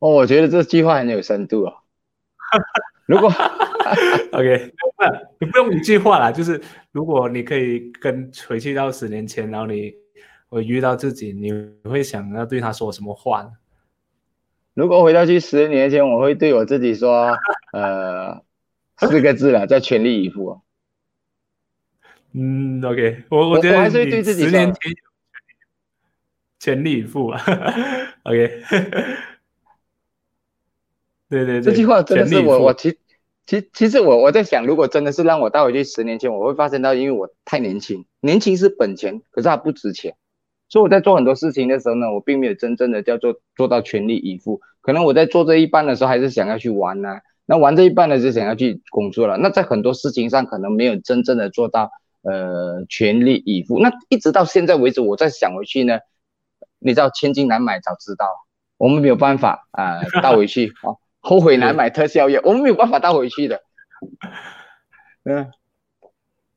[0.00, 1.72] 哦，我觉得这句话很有深度哦。
[3.06, 3.30] 如果
[4.32, 4.72] OK，
[5.38, 6.60] 你不用一句话啦，就是
[6.90, 9.94] 如果你可以跟回去到十年前，然后你
[10.48, 11.52] 我遇到自己，你
[11.88, 13.52] 会想要对他说什么话呢？
[14.74, 17.36] 如果回到去十年前，我会对我自己说，
[17.72, 18.42] 呃，
[18.96, 20.60] 四个字了，叫全力以赴。
[22.36, 24.74] 嗯，OK，我我觉得你十年前
[26.58, 27.40] 全力以赴啊
[28.24, 28.60] ，OK，
[31.30, 32.98] 对对对，这句话真的是我我其
[33.46, 40.16] 其其实我我在想，如果真的是让我倒回去十年前，我会发现到，因为我太年轻，年轻是本钱，可是它不值钱，
[40.68, 51.92] 所以我在做很多事情的时候呢，我并没有真正的叫做做到全力以赴，可能我在做这一半的时候，还是想要去玩呐，那玩这一半呢，就想要去工作了，那在很多事情上可能没有真正的做到。
[52.24, 53.78] 呃，全力以赴。
[53.78, 56.00] 那一直到现在为止，我再想回去呢，
[56.78, 58.26] 你知道千金难买早知道，
[58.76, 63.60] 我们没有办法啊倒回去啊，后悔难买特效药，我们没有办法倒回去的。
[65.24, 65.50] 嗯。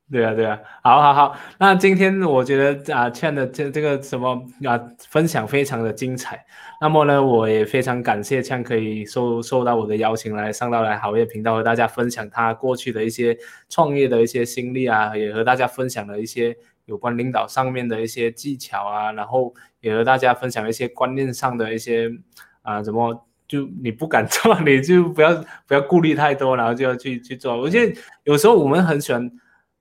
[0.09, 1.37] 对啊，对啊，好，好，好。
[1.59, 4.79] 那今天我觉得啊，倩的这这个什么啊，
[5.09, 6.45] 分享非常的精彩。
[6.79, 13.37] 那么呢，我也非常感谢倩可以受受到我的邀请来上到来好业频道和大家分享他过去的一些
[13.67, 16.55] 创业的一些心历啊，也和大家分享了一些
[16.85, 22.09] 有关领导上面的一些技巧啊，然后也和大家分享一些观念上的一些
[22.61, 27.59] 啊，怎么就你不敢做， 你就不要不要顾虑太多，然后就要去去做。
[27.59, 27.93] 我觉得
[28.23, 29.29] 有时候我们很喜欢。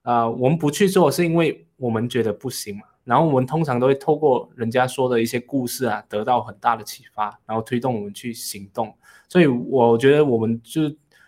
[0.06, 2.82] 啊，我们不去做是因为我们觉得不行嘛。
[3.02, 8.94] 然后我们通常都会透过人家说的一些故事啊，得到很大的启发，然后推动我们去行动。
[9.28, 10.82] 所以我觉得我们就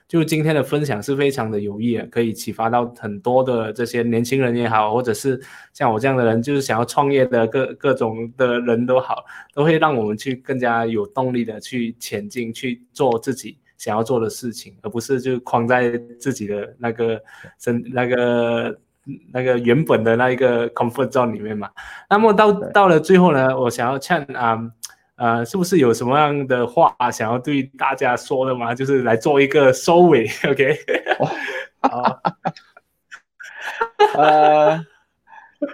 [0.07, 5.41] 就今天的分享是非常的有益，可以启发到很多的这些年轻人也好，或者是
[5.73, 9.25] 像我这样的人，就是想要创业的各各种的人都好，
[9.55, 13.59] 都会让我们去更加有动力的去前进，去做自己。
[13.79, 17.23] 想要做的事情，而不是就框在自己的那个
[17.59, 18.77] 身、那个、
[19.33, 21.71] 那个原本的那一个 comfort zone 里面嘛。
[22.11, 24.61] 那么到到了最后呢，我想要劝啊，
[25.15, 28.75] 呃，是不是有什么样的话想要对大家说的吗？
[28.75, 30.77] 就是来做一个收尾，OK？
[31.81, 32.21] 好，
[34.19, 34.85] 呃，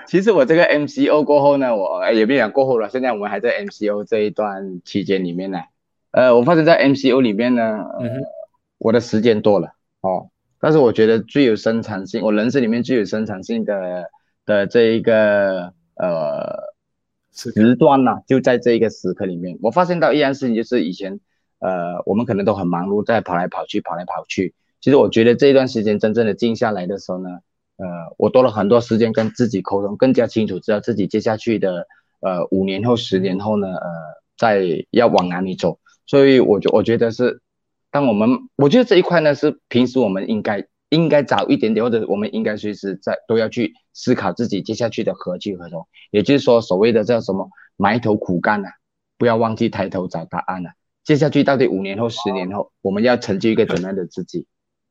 [0.07, 5.59] 其实我这个 MCO 过后呢，我也别讲过后了，现在我们还在 MCO 这一段期间里面呢。
[6.15, 7.85] 呃，我发现在 MCO 里面呢，
[8.79, 14.05] 我的时间多了哦，但是我觉得最有生产性，我人生里面最有生产性的
[14.47, 16.73] 的这一个呃
[17.33, 19.59] 时段呢，就在这一个时刻里面。
[19.61, 21.19] 我发现到一样事情，就是以前
[21.59, 24.55] 呃我们可能都很忙碌，在跑来跑去，跑来跑去。
[24.81, 27.29] 其实我觉得这一段时间真正的静下来的时候呢，
[27.77, 27.87] 呃，
[28.19, 31.89] 我多了很多时间跟自己沟通，更加清楚知道自己接下去的
[32.21, 33.91] 呃五年后、十年后呢，呃，
[34.39, 35.81] 在要往哪里走。
[36.07, 37.41] 所以，我就我觉得是，
[37.91, 45.87] 当我们我觉得这一块呢，是平时我们应该应该早一点点，或者我们应该随时在都要去思考自己接下去的何去何从。
[46.11, 48.69] 也就是说，所谓的叫什么埋头苦干呐，
[49.17, 50.71] 不要忘记抬头找答案呐。
[51.05, 54.47] 接下去到底五年后、十年后，我们要成就一个怎样的自己？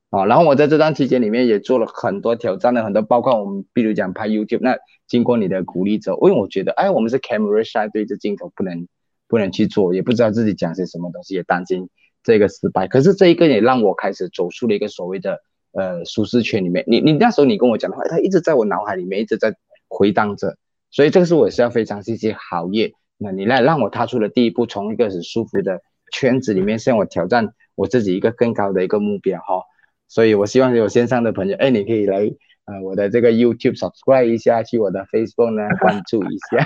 [0.10, 8.88] 啊，然后我在这段期间里面也做了很多挑战的很多，包括我们比如讲拍 YouTube，那经过你的鼓励之后，因为我觉得，哎，我们是 camera shy，对着镜头不能。
[9.34, 11.90] 不能去做，也不知道自己讲些什么东西，也担心
[12.22, 12.88] 这个失败。
[12.88, 15.40] 可是这一个也让我开始走出了一个所谓的
[15.72, 16.84] 呃舒适圈里面。
[16.86, 19.56] 你你那时候你跟我讲的话，它一直在我脑海里面一直在
[19.88, 20.56] 回荡着。
[20.92, 25.82] 所以这个是我是要非常谢谢好业，那你来让我踏出了第一步，从一个很舒服的
[26.12, 29.64] 圈子里面向我挑战我自己一个更高的一个目标哈。
[30.08, 32.32] 所以我希望有线上的朋友，哎，你可以来。
[32.66, 36.66] 呃，我的这个 YouTube subscribe 一下，去我的 Facebook 呢 关注一下。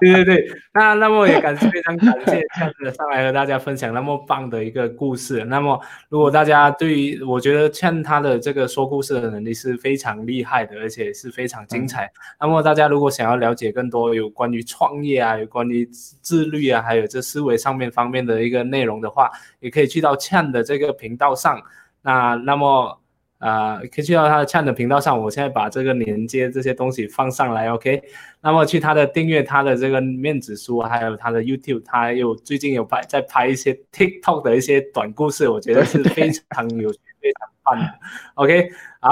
[0.00, 5.44] 对对对，那那么也感谢非常感谢 这样子上来和大家分享那么棒的一个故事。
[5.44, 5.78] 那么
[6.08, 12.10] 如果大家对于我觉得欠他的这个说故事的能力是非常厉害的，而且是非常精彩。
[12.40, 19.30] 那么大家如果想要了解更多有关于创业啊，有关于自律啊，还有这思维上面方面的一个内容的话，
[19.60, 21.62] 也可以去到欠的这个频道上。
[22.00, 22.96] 那那么。
[23.40, 28.02] 啊，可以去到他的 c h a n 的频道上，我现在把这个连接这些东西放上来，OK。
[28.42, 37.90] 那么去他的订阅他的这个面子书，还有他的 YouTube，他有最近有拍在拍一些 TikTok 的一些短故事，我觉得是非常有趣、非常棒的
[38.34, 38.68] ，OK。
[39.00, 39.10] 好，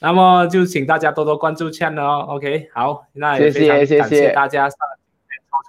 [0.00, 2.68] 那么就请大家多多关注 c h a n 哦，OK。
[2.74, 4.76] 好，那也非常感谢大家上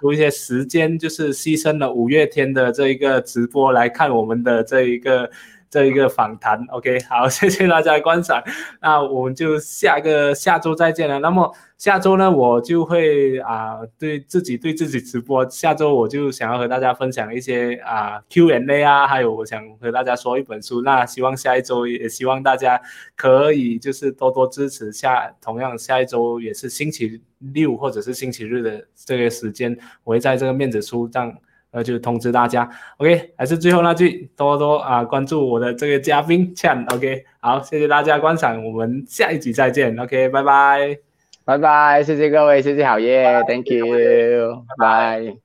[0.00, 5.30] 出一些时间，就是牺牲了五月天的这一个直播来看我们的这一个。
[5.74, 8.40] 这一个访谈，OK，好， 谢谢大家的观赏，
[8.80, 11.18] 那我们就下个下周再见了。
[11.18, 15.44] 那么下周呢，我就会啊对自己对自己直播。
[15.50, 20.80] 下周我就想要和大家分享一些啊 Q&A 啊，还有我想和大家说一本书。
[20.80, 22.80] 那希望下一周也希望大家
[23.16, 25.28] 可以就是多多支持下。
[25.42, 31.36] 同样下一周也是星期六或者是星期日的这个时间，我会在这个面子书上。
[31.74, 40.96] 那就通知大家，OK，还是最后那句，多多啊关注我的这个嘉宾 Chan，OK，好，谢谢大家观赏，我们下一集再见，OK，拜拜，
[41.44, 45.43] 拜拜，谢谢各位，谢谢好耶，Thank you，拜。